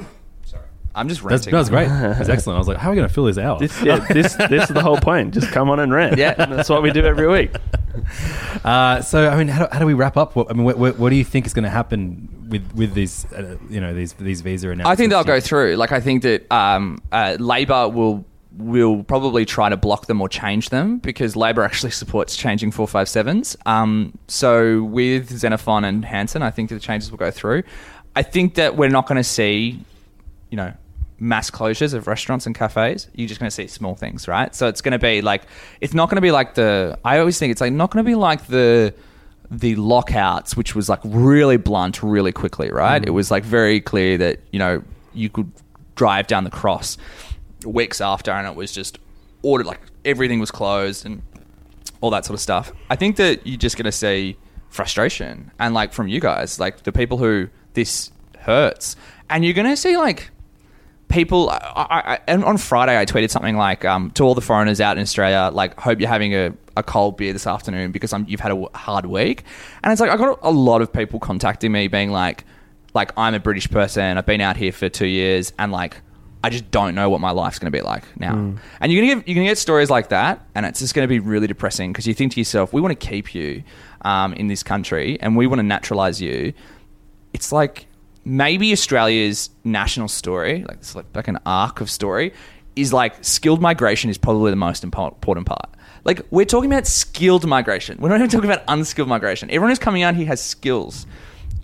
[0.44, 0.64] Sorry,
[0.94, 1.52] I'm just That's, ranting.
[1.52, 1.88] that was great.
[1.88, 2.56] That's excellent.
[2.56, 3.60] I was like, how are we going to fill this out?
[3.60, 5.34] This, yeah, this this is the whole point.
[5.34, 6.18] Just come on and rant.
[6.18, 6.34] Yeah.
[6.34, 7.52] that's what we do every week.
[8.64, 10.34] Uh, so, I mean, how do, how do we wrap up?
[10.36, 12.94] What, I mean, what, what, what do you think is going to happen with with
[12.94, 14.90] these, uh, you know, these these visa announcements?
[14.90, 15.76] I think they'll go through.
[15.76, 18.24] Like I think that um, uh, Labor will
[18.56, 23.56] will probably try to block them or change them because Labor actually supports changing 457s.
[23.66, 27.62] Um, so with Xenophon and Hanson, I think the changes will go through.
[28.14, 29.80] I think that we're not going to see,
[30.50, 30.72] you know,
[31.18, 33.08] mass closures of restaurants and cafes.
[33.14, 34.54] You're just going to see small things, right?
[34.54, 35.44] So it's going to be like
[35.80, 36.98] it's not going to be like the.
[37.04, 38.92] I always think it's like not going to be like the
[39.50, 43.02] the lockouts, which was like really blunt, really quickly, right?
[43.04, 44.82] It was like very clear that you know
[45.14, 45.50] you could
[45.94, 46.98] drive down the cross
[47.64, 48.98] weeks after, and it was just
[49.42, 51.22] ordered like everything was closed and
[52.00, 52.72] all that sort of stuff.
[52.90, 54.36] I think that you're just going to see
[54.68, 58.10] frustration and like from you guys, like the people who this
[58.40, 58.96] hurts,
[59.30, 60.30] and you're going to see like
[61.08, 64.80] people I, I, and on friday i tweeted something like um, to all the foreigners
[64.80, 68.24] out in australia like hope you're having a, a cold beer this afternoon because I'm,
[68.28, 69.44] you've had a hard week.
[69.82, 72.44] And it's like i got a lot of people contacting me being like
[72.94, 74.18] like i'm a british person.
[74.18, 75.52] I've been out here for two years.
[75.58, 76.00] And like
[76.44, 78.34] i just don't know what my life's going to be like now
[78.80, 80.94] and you're going to get you're going to get stories like that and it's just
[80.94, 83.62] going to be really depressing because you think to yourself we want to keep you
[84.02, 86.52] um, in this country and we want to naturalize you
[87.32, 87.86] it's like
[88.24, 92.32] maybe Australia's national story, like it's like, like an arc of story,
[92.76, 95.70] is like skilled migration is probably the most important part.
[96.04, 97.98] Like we're talking about skilled migration.
[98.00, 99.50] We're not even talking about unskilled migration.
[99.50, 101.06] Everyone who's coming out here has skills.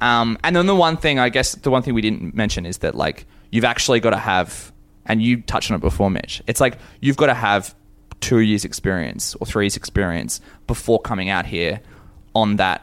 [0.00, 2.78] Um, and then the one thing, I guess, the one thing we didn't mention is
[2.78, 4.72] that like you've actually got to have,
[5.06, 6.42] and you touched on it before, Mitch.
[6.46, 7.74] It's like you've got to have
[8.20, 11.80] two years experience or three years experience before coming out here
[12.34, 12.82] on that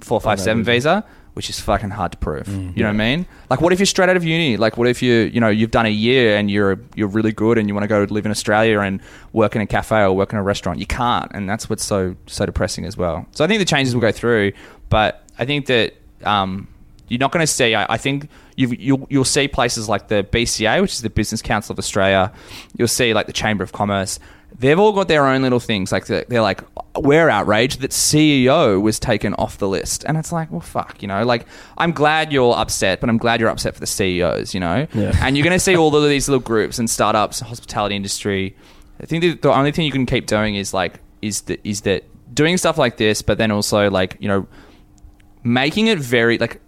[0.00, 2.46] four five seven visa, which is fucking hard to prove.
[2.48, 3.26] You know what I mean?
[3.50, 4.56] Like, what if you're straight out of uni?
[4.56, 7.58] Like, what if you you know you've done a year and you're you're really good
[7.58, 9.00] and you want to go live in Australia and
[9.32, 10.78] work in a cafe or work in a restaurant?
[10.78, 13.26] You can't, and that's what's so so depressing as well.
[13.32, 14.52] So I think the changes will go through,
[14.88, 15.94] but I think that
[16.24, 16.68] um,
[17.08, 17.74] you're not going to see.
[17.74, 21.42] I, I think you've, you'll you'll see places like the BCA, which is the Business
[21.42, 22.32] Council of Australia.
[22.76, 24.18] You'll see like the Chamber of Commerce.
[24.58, 25.92] They've all got their own little things.
[25.92, 26.62] Like they're, they're like,
[26.96, 31.08] we're outraged that CEO was taken off the list, and it's like, well, fuck, you
[31.08, 31.24] know.
[31.24, 31.46] Like,
[31.76, 34.86] I'm glad you're upset, but I'm glad you're upset for the CEOs, you know.
[34.94, 35.12] Yeah.
[35.20, 38.56] And you're going to see all of these little groups and startups, hospitality industry.
[39.00, 42.04] I think the only thing you can keep doing is like is that is that
[42.34, 44.46] doing stuff like this, but then also like you know
[45.44, 46.60] making it very like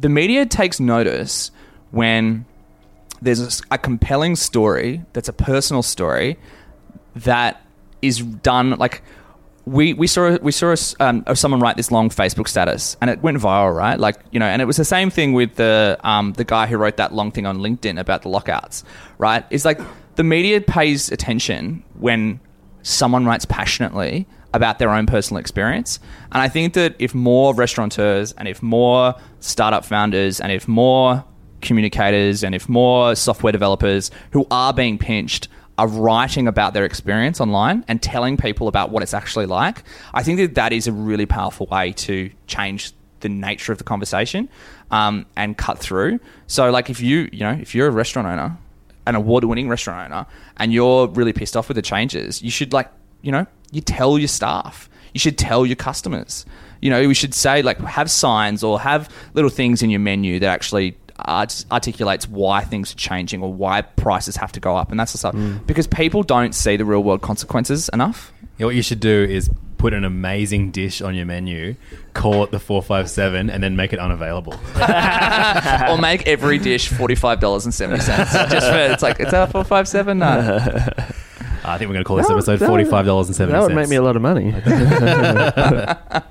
[0.00, 1.50] the media takes notice
[1.90, 2.46] when
[3.22, 6.38] there's a compelling story that's a personal story
[7.14, 7.62] that
[8.00, 9.02] is done like
[9.66, 13.38] we we saw we saw um, someone write this long Facebook status and it went
[13.38, 14.00] viral, right?
[14.00, 16.76] Like you know, and it was the same thing with the um, the guy who
[16.76, 18.84] wrote that long thing on LinkedIn about the lockouts,
[19.18, 19.44] right?
[19.50, 19.80] It's like
[20.16, 22.40] the media pays attention when
[22.82, 26.00] someone writes passionately about their own personal experience,
[26.32, 31.24] and I think that if more restaurateurs and if more startup founders and if more
[31.60, 35.48] communicators and if more software developers who are being pinched
[35.78, 39.82] are writing about their experience online and telling people about what it's actually like,
[40.12, 43.84] I think that that is a really powerful way to change the nature of the
[43.84, 44.48] conversation
[44.90, 46.20] um, and cut through.
[46.46, 48.58] So, like, if you, you know, if you're a restaurant owner,
[49.06, 50.26] an award-winning restaurant owner,
[50.58, 52.90] and you're really pissed off with the changes, you should, like,
[53.22, 54.88] you know, you tell your staff.
[55.14, 56.46] You should tell your customers.
[56.80, 60.38] You know, we should say, like, have signs or have little things in your menu
[60.38, 64.90] that actually art- articulates why things are changing or why prices have to go up,
[64.90, 65.34] and that's the stuff.
[65.34, 65.66] Mm.
[65.66, 68.32] Because people don't see the real-world consequences enough.
[68.40, 71.74] You know, what you should do is put an amazing dish on your menu,
[72.12, 74.52] call it the 457, and then make it unavailable.
[75.88, 78.32] or make every dish forty-five dollars and seventy cents.
[78.32, 80.18] Just for it's like it's a four five seven.
[80.18, 80.58] No.
[81.70, 83.36] I think we're going to call this episode $45.70.
[83.48, 84.52] That would make me a lot of money.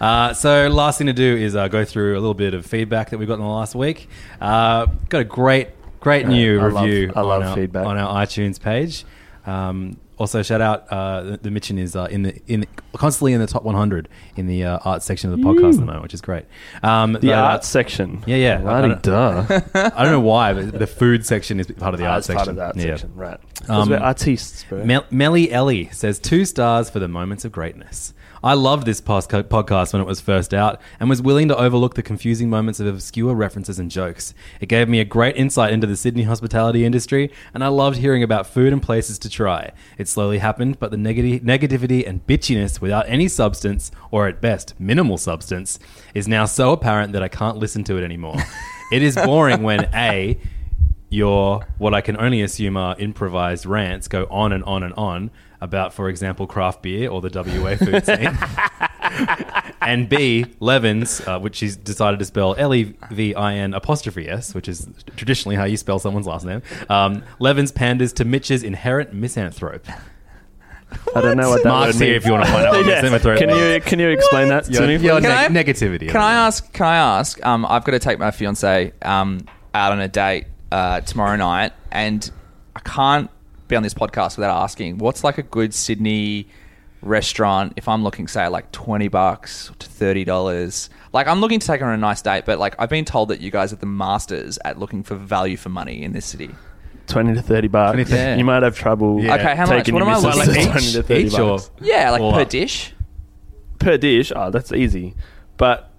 [0.00, 3.10] Uh, so, last thing to do is uh, go through a little bit of feedback
[3.10, 4.08] that we got in the last week.
[4.40, 5.68] Uh, got a great,
[5.98, 7.86] great new I love- review I love on, our, feedback.
[7.86, 9.04] on our iTunes page.
[9.46, 13.32] Um, also, shout out uh, the, the Mitchen is uh, in the in the, constantly
[13.32, 16.02] in the top 100 in the uh, art section of the podcast at the moment,
[16.02, 16.44] which is great.
[16.82, 18.24] Um, the but, uh, art section.
[18.26, 18.58] Yeah, yeah.
[18.58, 19.60] Bloody I don't- duh.
[19.94, 22.26] I don't know why, but the food section is part of the Ah, art it's
[22.28, 22.56] section.
[22.56, 22.92] part of that Yeah.
[22.96, 23.38] section, right?
[23.68, 24.84] Um, Um, we're artists, bro.
[24.84, 28.14] Mel- Melly Ellie says two stars for the moments of greatness.
[28.46, 31.96] I loved this pos- podcast when it was first out and was willing to overlook
[31.96, 34.34] the confusing moments of obscure references and jokes.
[34.60, 38.22] It gave me a great insight into the Sydney hospitality industry, and I loved hearing
[38.22, 39.72] about food and places to try.
[39.98, 44.78] It slowly happened, but the negati- negativity and bitchiness without any substance, or at best,
[44.78, 45.80] minimal substance,
[46.14, 48.36] is now so apparent that I can't listen to it anymore.
[48.92, 50.38] it is boring when A,
[51.08, 55.30] your what I can only assume are improvised rants go on and on and on
[55.60, 58.36] about, for example, craft beer or the WA food scene.
[59.80, 64.28] and B, Levins, uh, which she's decided to spell L E V I N apostrophe
[64.28, 66.62] S, which is traditionally how you spell someone's last name.
[66.88, 69.86] Um, Levins panders to Mitch's inherent misanthrope.
[71.14, 72.22] I don't know what that Mark's word here means.
[72.24, 73.02] if you want to find out what Yeah.
[73.02, 73.60] misanthrope Can means.
[73.60, 74.92] you can you explain that to Your, me?
[74.96, 75.28] your please?
[75.28, 76.08] Can neg- I- negativity.
[76.08, 76.72] Can I ask?
[76.72, 77.44] Can I ask?
[77.44, 81.72] Um, I've got to take my fiance um, out on a date uh, tomorrow night,
[81.90, 82.30] and
[82.76, 83.30] I can't
[83.68, 86.48] be on this podcast without asking, what's like a good Sydney
[87.02, 87.72] restaurant?
[87.76, 90.90] If I'm looking, say, like twenty bucks to thirty dollars.
[91.12, 93.28] Like I'm looking to take her on a nice date, but like I've been told
[93.30, 96.50] that you guys are the masters at looking for value for money in this city.
[97.06, 97.94] Twenty to thirty bucks.
[97.94, 99.22] 20 to- You might have trouble.
[99.22, 99.36] Yeah.
[99.36, 99.78] Okay, how much?
[99.78, 100.72] taking What your am I missus looking to at?
[100.72, 101.70] 20 to 30 Each or bucks.
[101.80, 102.48] Yeah, like All per up.
[102.50, 102.92] dish.
[103.78, 104.32] per dish.
[104.34, 105.14] Oh, that's easy.
[105.56, 105.90] But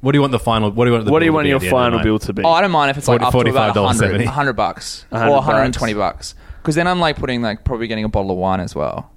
[0.00, 0.70] What do you want the final?
[0.70, 1.04] What do you want?
[1.06, 2.42] The what do you want your at the end of the final bill to be?
[2.42, 3.84] Oh, I don't mind if it's like up to about $45.70.
[3.84, 6.34] 100, 100 bucks or 100 120 bucks.
[6.68, 9.10] Because then I'm like putting like probably getting a bottle of wine as well.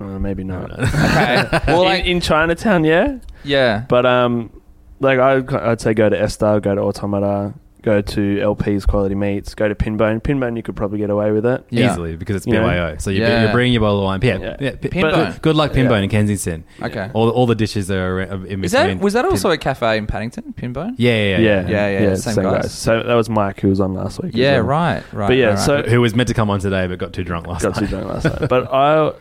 [0.00, 0.70] Uh, maybe not.
[0.70, 1.48] Okay.
[1.66, 3.18] well, like in, in Chinatown, yeah.
[3.42, 3.86] yeah.
[3.88, 4.52] But um,
[5.00, 9.54] like I, I'd say go to Esther, go to Automata, go to LP's Quality Meats,
[9.54, 10.22] go to Pinbone.
[10.22, 11.90] Pinbone, you could probably get away with that Yeah.
[11.90, 12.62] easily because it's You know?
[12.66, 12.96] BYO.
[12.98, 13.42] So you're, Yeah.
[13.44, 14.20] you're bringing your bottle of wine.
[14.22, 14.56] Yeah, Yeah.
[14.60, 14.70] yeah.
[14.80, 15.10] P- Pinbone.
[15.32, 15.98] but Good luck, Pinbone Yeah.
[16.04, 16.64] in Kensington.
[16.82, 17.10] Okay.
[17.14, 18.64] All the, all the dishes are in between.
[18.64, 20.94] Is that was that Pin- also a cafe in Paddington, Pinbone?
[20.98, 21.38] Yeah, yeah, yeah.
[21.38, 22.72] Yeah, Yeah, yeah, same guys.
[22.72, 24.34] So that was Mike who was on last week.
[24.34, 24.62] as Yeah, well.
[24.62, 25.26] right, right.
[25.28, 25.58] But yeah, right, right.
[25.58, 27.80] so Who was meant to come on today but got too drunk last got night.
[27.80, 28.48] too drunk last night.
[28.48, 29.12] But I,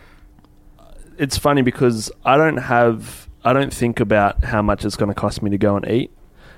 [1.18, 5.16] it's funny because I don't have, I don't think about how much it's going to
[5.16, 6.12] cost me to go and eat.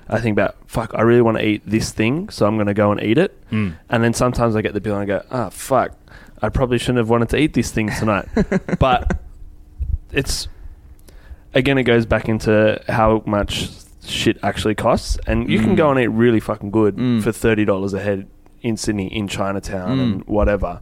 [0.08, 0.92] I think about fuck.
[0.94, 3.38] I really want to eat this thing, so I'm going to go and eat it.
[3.50, 3.74] Mm.
[3.88, 5.92] And then sometimes I get the bill and I go, ah, fuck.
[6.42, 8.26] I probably shouldn't have wanted to eat this thing tonight.
[8.78, 9.16] but
[10.10, 10.48] it's
[11.54, 13.68] again, it goes back into how much
[14.04, 15.76] shit actually costs, and you can Mm.
[15.76, 17.22] go and eat really fucking good Mm.
[17.22, 18.26] for thirty dollars a head
[18.60, 20.02] in Sydney, in Chinatown, Mm.
[20.02, 20.80] and whatever.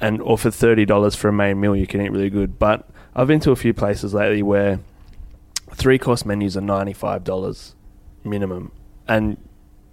[0.00, 2.58] And or for thirty dollars for a main meal, you can eat really good.
[2.58, 4.78] But I've been to a few places lately where
[5.72, 7.74] three course menus are ninety five dollars
[8.24, 8.72] minimum,
[9.08, 9.36] and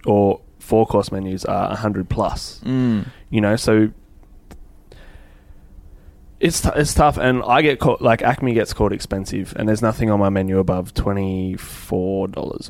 [0.06, 3.06] or four course menus are hundred plus Mm.
[3.30, 3.90] you know so
[6.40, 9.82] it's t- it's tough and i get caught like acme gets called expensive and there's
[9.82, 11.58] nothing on my menu above $24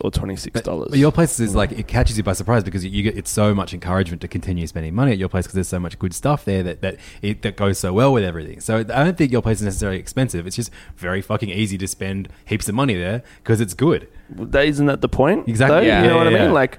[0.00, 0.52] or $26
[0.90, 3.30] But your place is like it catches you by surprise because you, you get it's
[3.30, 6.14] so much encouragement to continue spending money at your place because there's so much good
[6.14, 8.60] stuff there that that it, that goes so well with everything.
[8.60, 10.46] So I don't think your place is necessarily expensive.
[10.46, 14.08] It's just very fucking easy to spend heaps of money there because it's good.
[14.30, 15.86] That isn't that the point Exactly.
[15.86, 16.52] Yeah, you know what yeah, i mean yeah.
[16.52, 16.78] like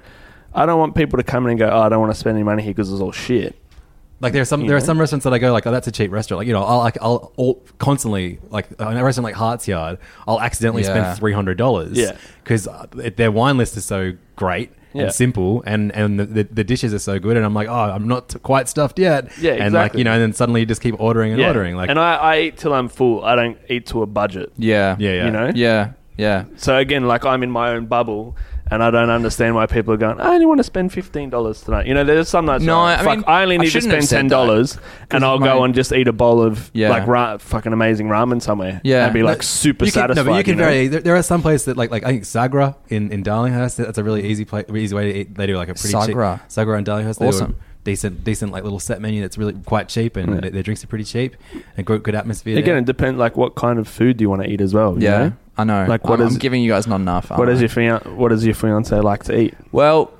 [0.54, 2.36] i don't want people to come in and go oh i don't want to spend
[2.36, 3.54] any money here because it's all shit
[4.20, 5.86] Like there are some You there are some restaurants that I go like oh that's
[5.88, 9.24] a cheap restaurant like you know I'll like I'll, I'll constantly like in a restaurant
[9.24, 9.96] like Hartsyard
[10.28, 10.92] I'll accidentally Yeah.
[10.94, 12.16] spend three hundred dollars Yeah.
[12.44, 12.86] because uh,
[13.16, 15.04] their wine list is so great Yeah.
[15.04, 17.72] and simple and and the, the, the dishes are so good and I'm like oh
[17.96, 20.00] I'm not quite stuffed yet Yeah, and like exactly.
[20.00, 22.34] you know and then suddenly you just keep ordering and ordering like and I, I
[22.44, 24.96] eat till i'm full i don't eat to a budget Yeah.
[24.98, 25.92] yeah yeah you know Yeah.
[26.20, 26.44] Yeah.
[26.56, 28.36] So again, like I'm in my own bubble,
[28.72, 30.20] And I don't understand why people are going.
[30.20, 31.86] I only want to spend fifteen dollars tonight.
[31.88, 32.62] You know, there's some nights.
[32.62, 34.78] No, like, I fuck, mean, I only I need to spend ten dollars,
[35.10, 36.90] and I'll my- go and just eat a bowl of Yeah.
[36.90, 38.80] like ra- fucking amazing ramen somewhere.
[38.84, 39.06] Yeah.
[39.06, 40.24] I'd be like No, super you can, satisfied.
[40.24, 40.64] No, but you can know?
[40.70, 40.86] vary.
[40.86, 43.74] There, there are some places that like like I think Sagra in, in Darlinghurst.
[43.76, 45.34] That's a really easy place, easy way to eat.
[45.34, 46.38] They do like a pretty Sagra.
[46.38, 47.18] cheap Sagra in Darlinghurst.
[47.18, 47.56] They do Awesome.
[47.82, 50.40] decent decent like little set menu that's really quite cheap and Yeah.
[50.42, 51.34] their, their drinks are pretty cheap
[51.76, 52.56] and good, good atmosphere.
[52.56, 52.78] Again, there.
[52.78, 53.18] it depends.
[53.18, 54.94] Like, what kind of food do you want to eat as well?
[55.02, 55.32] Yeah, know?
[55.60, 55.86] I know.
[55.86, 57.30] Like, what I'm, is- I'm giving you guys not enough.
[57.30, 57.62] What aren't does I?
[57.62, 57.68] your
[58.00, 59.54] fian- What does your fiance like to eat?
[59.72, 60.12] Well,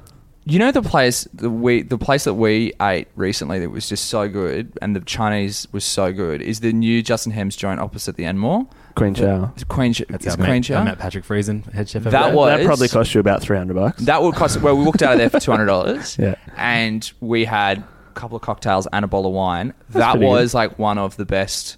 [0.47, 4.07] you know the place the we the place that we ate recently that was just
[4.07, 8.17] so good, and the Chinese was so good is the new Justin Hemmes joint opposite
[8.17, 8.67] the Enmore.
[8.97, 9.53] Queen Chow.
[9.55, 9.93] It's Queen.
[9.93, 10.85] Ch- That's is how I Queen met, I Chow?
[10.85, 12.03] met Patrick Friesen, head chef.
[12.03, 12.35] over That there.
[12.37, 14.03] was- That probably cost you about three hundred bucks.
[14.03, 14.61] That would cost.
[14.61, 16.17] Well, we walked out of there for two hundred dollars.
[16.19, 16.35] Yeah.
[16.57, 19.75] and we had a couple of cocktails and a bowl of wine.
[19.91, 21.77] that pretty was like one of the best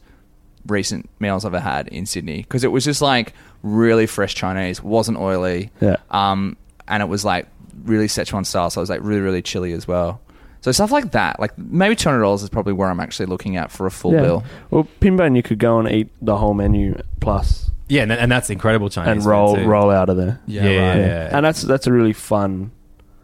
[0.66, 3.32] recent meals I've ever had in Sydney because it was just like
[3.62, 5.70] really fresh Chinese, wasn't oily.
[5.80, 5.96] Yeah.
[6.10, 6.56] Um,
[6.88, 7.46] and it was like
[7.84, 10.20] really Szechuan style, so it was like really really chilly as well.
[10.60, 13.56] So stuff like that, like maybe two hundred dollars is probably where I'm actually looking
[13.56, 14.20] at for a full yeah.
[14.20, 14.44] bill.
[14.70, 18.48] Well, Pinbone, you could go and eat the whole menu plus yeah, and, and that's
[18.48, 19.66] incredible Chinese and roll too.
[19.66, 20.40] roll out of there.
[20.46, 20.98] Yeah, yeah, right.
[20.98, 21.36] yeah.
[21.36, 22.70] And that's that's a really fun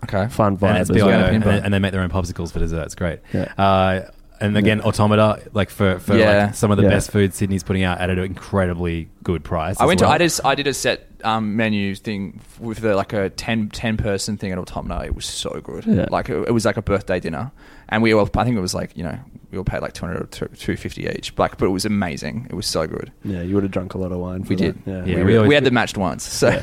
[0.04, 0.28] Okay.
[0.28, 1.08] fun vibe and it's as well.
[1.08, 2.84] and, and they make their own popsicles for dessert.
[2.84, 3.20] It's great.
[3.32, 3.52] Yeah.
[3.56, 4.10] Uh,
[4.40, 6.46] and again, Automata, like for, for Yeah.
[6.46, 6.90] like some of the Yeah.
[6.90, 9.80] best food Sydney's putting out at an incredibly good price.
[9.80, 10.10] I as went well.
[10.10, 13.70] to I did I did a set um, menu thing with the, like a 10,
[13.70, 15.04] 10 person thing at Automata.
[15.06, 15.84] It was so good.
[15.86, 16.06] Yeah.
[16.10, 17.50] Like it, it was like a birthday dinner,
[17.88, 19.18] and we all I think it was like you know
[19.50, 21.32] we all paid like two hundred or two fifty each.
[21.38, 22.46] Like, but it was amazing.
[22.50, 23.10] It was so good.
[23.24, 24.42] Yeah, you would have drunk a lot of wine.
[24.44, 24.84] For We that.
[24.84, 24.92] did.
[24.92, 25.04] Yeah.
[25.04, 26.22] Yeah, we, we we, always- had the matched ones.
[26.22, 26.60] So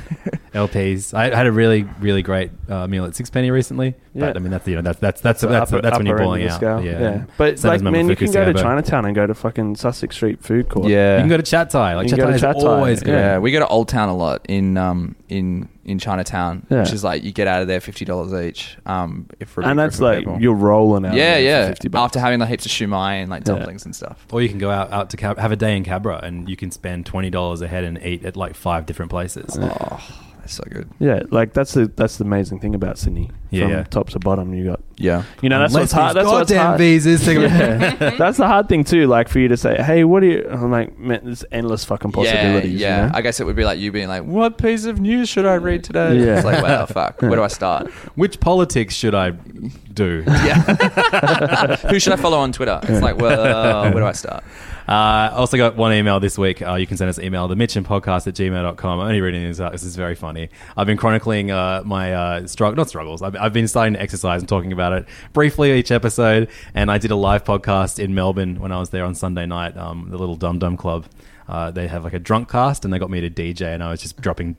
[0.54, 1.14] LPs.
[1.14, 3.96] I had a really, really great uh, meal at Sixpenny recently.
[4.14, 4.28] Yeah.
[4.28, 6.16] But I mean, that's you know, that's that's that's So that's, upper- that's when you're
[6.16, 6.56] upper end balling the out.
[6.58, 6.86] scale.
[6.86, 7.24] Yeah, yeah.
[7.38, 8.62] But Same like, man, you can go to Gabo.
[8.62, 10.88] Chinatown and go to fucking Sussex Street Food Court.
[10.88, 11.96] yeah, You can go to Chat Thai.
[11.96, 13.12] Like Chat Thai is Chat always good.
[13.12, 16.80] Yeah, we go to Old Town a lot in um in in Chinatown, Yeah.
[16.82, 18.78] which is like you get out of there fifty dollars each.
[18.86, 20.42] Um, if for and that's group like people.
[20.42, 21.14] you're rolling out.
[21.16, 21.68] yeah, yeah.
[21.68, 22.06] 50 bucks.
[22.06, 23.56] After having like heaps of shumai and like Yeah.
[23.56, 24.26] dumplings and stuff.
[24.32, 26.56] Or you can go out, out to Cab- have a day in Cabra and you
[26.56, 29.58] can spend twenty dollars a head and eat at like five different places.
[29.60, 30.12] Oh, that's
[30.54, 30.90] so good.
[31.00, 33.32] Yeah, like that's the that's the amazing thing about Sydney.
[33.52, 33.84] Yeah, From yeah.
[33.84, 35.24] top to bottom, you got Yeah.
[35.42, 36.10] you know that's Unless what's hard.
[36.10, 36.78] these That's what's goddamn hard.
[36.80, 37.24] visas.
[37.24, 38.10] Think about- Yeah.
[38.18, 39.08] that's the hard thing too.
[39.08, 42.12] Like for you to say, "Hey, what do you?" I'm like, man, there's endless fucking
[42.12, 42.72] possibilities.
[42.74, 43.06] you Yeah, yeah.
[43.08, 43.12] know?
[43.16, 45.56] I guess it would be like you being like, "What piece of news should I
[45.56, 46.36] read today?" Yeah.
[46.38, 47.22] It's like, wow, fuck.
[47.22, 47.90] Where do I start?
[48.16, 50.24] Which politics should I do?
[50.28, 51.76] Yeah.
[51.90, 52.80] Who should I follow on Twitter?
[52.84, 54.44] It's like, well, where do I start?
[54.88, 56.62] Uh, also got one email this week.
[56.62, 59.00] Uh, you can send us an email, the podcast at gmail.com.
[59.00, 59.72] I'm only reading this out.
[59.72, 60.50] This is very funny.
[60.78, 63.22] I've been chronicling uh, my uh, struggle, not struggles.
[63.22, 66.50] I've, I've been starting to exercise and talking about it briefly each episode.
[66.74, 69.76] And I did a live podcast in Melbourne when I was there on Sunday night,
[69.78, 71.06] um, the little Dum Dum Club.
[71.48, 73.92] Uh, they have like a drunk cast and they got me to DJ and I
[73.92, 74.58] was just dropping,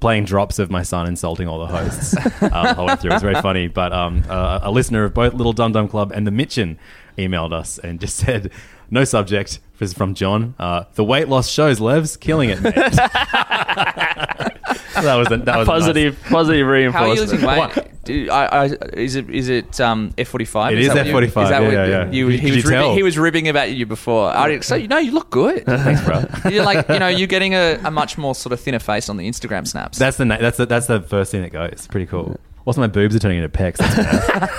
[0.00, 3.10] playing drops of my son insulting all the hosts um, the way through.
[3.10, 3.68] It was very funny.
[3.68, 6.78] But um, uh, a listener of both Little Dum Dum Club and the Mitchen
[7.16, 8.50] emailed us and just said,
[8.90, 9.60] no subject.
[9.78, 10.54] This is from John.
[10.58, 12.74] Uh, the weight loss shows, Levs, killing it, mate.
[14.94, 17.72] that was a, that was a positive, positive How are you losing weight?
[18.04, 20.74] Do, I, I, is it is it um, F forty five?
[20.74, 22.10] It is F45, yeah, yeah, yeah.
[22.10, 22.94] You, Could he, you ribbing, tell?
[22.94, 24.28] he was ribbing about you before.
[24.28, 25.64] I, so you know you look good.
[25.66, 26.24] Thanks, bro.
[26.50, 29.16] You're like you know you're getting a, a much more sort of thinner face on
[29.16, 29.98] the Instagram snaps.
[29.98, 31.88] That's the na- that's the, that's the first thing that goes.
[31.90, 32.38] Pretty cool.
[32.66, 33.76] Also, my boobs are turning into pecs.
[33.76, 34.50] That's bad.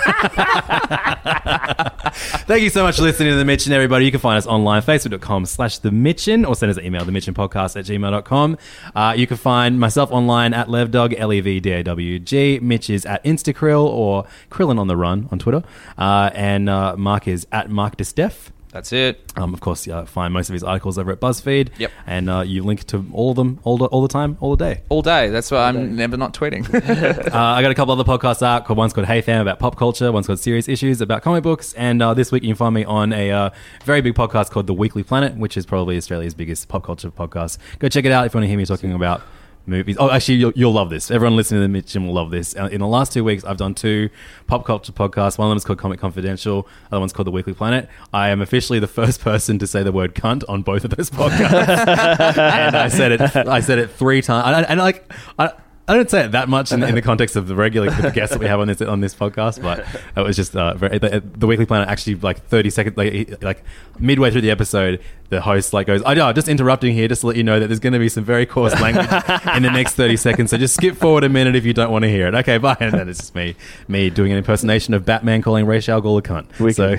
[2.46, 4.04] Thank you so much for listening to The Mitchen, everybody.
[4.04, 7.76] You can find us online, facebook.com slash The Mitchen, or send us an email, themitchenpodcast
[7.76, 8.58] at gmail.com.
[8.94, 12.60] Uh, you can find myself online at levdog, L-E-V-D-A-W-G.
[12.60, 15.64] Mitch is at Instakrill or Krillin on the Run on Twitter.
[15.98, 18.50] Uh, and uh, Mark is at Mark DiStef.
[18.76, 19.32] That's it.
[19.36, 21.70] Um, of course, uh, find most of his articles over at BuzzFeed.
[21.78, 21.90] Yep.
[22.06, 24.62] And uh, you link to all of them all the, all the time, all the
[24.62, 24.82] day.
[24.90, 25.30] All day.
[25.30, 26.66] That's why I'm never not tweeting.
[27.36, 28.66] Uh, I got a couple other podcasts out.
[28.66, 30.12] Called, one's called Hey Fam about pop culture.
[30.12, 31.72] One's called Serious Issues about comic books.
[31.74, 33.50] And uh, this week you can find me on a uh,
[33.84, 37.58] very big podcast called The Weekly Planet, which is probably Australia's biggest pop culture podcast.
[37.78, 39.22] Go check it out if you want to hear me talking about
[39.66, 39.96] movies.
[39.98, 41.10] Oh, actually, you'll, you'll love this.
[41.10, 42.56] Everyone listening to the Mitchen will love this.
[42.56, 44.10] Uh, in the last two weeks, I've done two
[44.46, 45.38] pop culture podcasts.
[45.38, 46.68] One of them is called Comic Confidential.
[46.90, 47.88] Other one's called The Weekly Planet.
[48.12, 51.10] I am officially the first person to say the word cunt on both of those
[51.10, 51.88] podcasts,
[52.38, 53.20] and I said it.
[53.20, 54.56] I said it three times.
[54.56, 55.52] And, and like, I,
[55.88, 58.40] I don't say it that much in, in the context of the regular guests that
[58.40, 59.86] we have on this on this podcast, but
[60.16, 63.26] it was just uh, very, the, the Weekly Planet actually like thirty seconds like he-
[63.40, 63.62] like
[63.98, 67.28] midway through the episode, the host like goes, "I know, just interrupting here, just to
[67.28, 69.06] let you know that there's going to be some very coarse language
[69.54, 72.02] in the next thirty seconds, so just skip forward a minute if you don't want
[72.02, 72.76] to hear it." Okay, bye.
[72.80, 73.54] And then it's just me
[73.86, 76.46] me doing an impersonation of Batman calling Ra's al a cunt.
[76.74, 76.96] So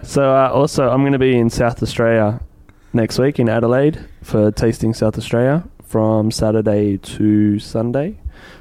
[0.04, 2.40] So uh, also, I'm going to be in South Australia
[2.92, 8.16] next week in Adelaide for Tasting South Australia from Saturday to Sunday.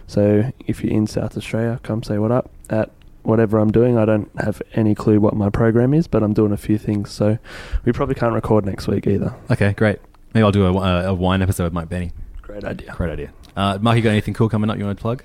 [0.08, 2.90] So if you're in South Australia, come say what up at
[3.22, 4.00] whatever I'm doing.
[4.00, 7.12] I don't have any clue what my program is, but I'm doing a few things.
[7.12, 7.38] So
[7.86, 9.36] we probably can't record next week either.
[9.52, 10.00] Okay, great.
[10.34, 12.12] Maybe I'll do a, a, a wine episode with Mike Bennie.
[12.42, 12.96] Great idea.
[12.96, 13.32] Great idea.
[13.56, 15.24] Uh, Mark, you got anything cool coming up you want to plug?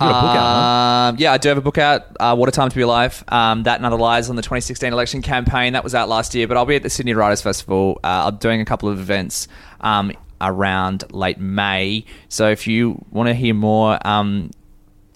[0.00, 1.08] You got a book out, huh?
[1.10, 3.22] Um, yeah, I do have a book out, uh, What a Time to Be Alive.
[3.28, 5.74] Um, that and Other Lies on the 2016 election campaign.
[5.74, 8.00] That was out last year, but I'll be at the Sydney Writers Festival.
[8.02, 9.46] Uh, I'm doing a couple of events
[9.80, 10.10] um,
[10.44, 12.04] around late May.
[12.28, 14.50] So if you want to hear more, um,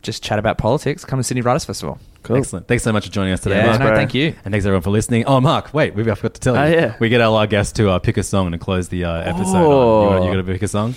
[0.02, 1.98] just chat about politics, come to Sydney Writers Festival.
[2.30, 2.68] Excellent.
[2.68, 3.80] Thanks so much for joining us today, Yeah, Mark.
[3.80, 4.34] no, thank you.
[4.44, 5.24] And thanks everyone for listening.
[5.24, 6.60] Oh, Mark, wait, we forgot to tell you.
[6.60, 6.96] Oh, yeah.
[7.00, 9.56] We get our guests to uh, pick a song and close the uh, episode.
[9.64, 10.09] Oh.
[10.09, 10.12] On.
[10.12, 10.94] You, got, you got to pick a song?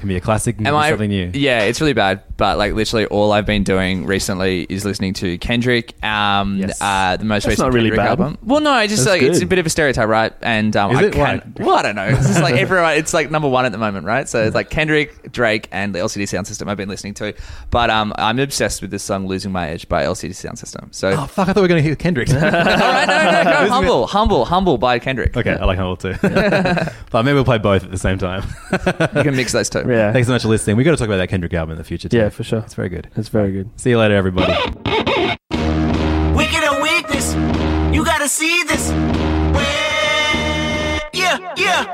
[0.00, 1.30] Can be a classic, can Am I- something new.
[1.34, 2.22] Yeah, it's really bad.
[2.36, 5.94] But like literally, all I've been doing recently is listening to Kendrick.
[6.04, 6.80] Um, Yes.
[6.80, 8.20] uh, the most That's recent not really Kendrick bad.
[8.20, 8.38] album.
[8.42, 10.32] Well, no, I just That's like it's a bit of a stereotype, right?
[10.42, 11.12] And um, Is I it?
[11.12, 11.60] can't.
[11.60, 12.06] Well, I don't know.
[12.08, 12.94] It's just like everyone.
[12.94, 14.28] It's like number one at the moment, right?
[14.28, 16.68] So it's like Kendrick, Drake, and the LCD Sound System.
[16.68, 17.32] I've been listening to,
[17.70, 20.88] but um, I'm obsessed with this song "Losing My Edge" by LCD Sound System.
[20.90, 21.10] So.
[21.12, 22.28] Oh, fuck, I thought we were going to hear Kendrick.
[22.34, 25.36] all right, no, no, no, humble, humble, humble by Kendrick.
[25.36, 26.14] okay, I like Humble too.
[26.22, 28.42] but maybe we'll play both at the same time.
[28.72, 29.83] You can mix those two.
[29.86, 30.12] Yeah.
[30.12, 30.76] Thanks so much for listening.
[30.76, 32.16] we got to talk about that Kendrick album in the future too.
[32.16, 32.60] Yeah, for sure.
[32.60, 33.08] It's very good.
[33.16, 33.68] It's very good.
[33.76, 34.52] See you later, everybody.
[36.34, 37.34] Wicked or weakness,
[37.94, 38.90] you gotta see this.
[41.12, 41.84] Yeah, yeah.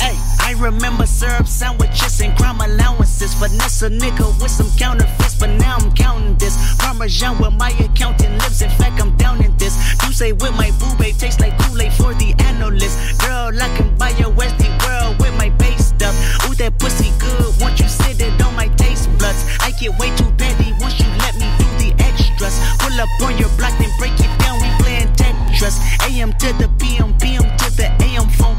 [0.00, 3.34] Hey, I remember syrup sandwiches and crime allowances.
[3.34, 6.56] Finesse a nigga with some counterfeits, but now I'm counting this.
[6.78, 8.62] Parmesan with my accountant lips.
[8.62, 9.76] In fact, I'm down in this.
[10.06, 13.20] You say with my boo babe tastes like Kool-Aid for the analyst.
[13.20, 16.16] Girl, I can buy your Westie world with my base stuff.
[16.48, 17.52] Ooh, that pussy good.
[17.60, 21.08] Once you sit it on my taste buds, I get way too petty once you
[21.20, 22.56] let me do the extras.
[22.80, 24.56] Pull up on your block, then break it down.
[24.64, 25.76] We playing Tetris.
[26.08, 28.56] AM to the PM, PM to the AM phone.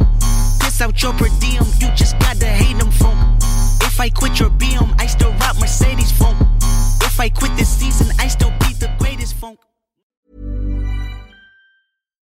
[0.62, 3.18] Piss out your per diem, you just gotta hate them funk.
[3.82, 6.38] If I quit your BM, I still rock Mercedes funk.
[7.02, 8.11] If I quit this season,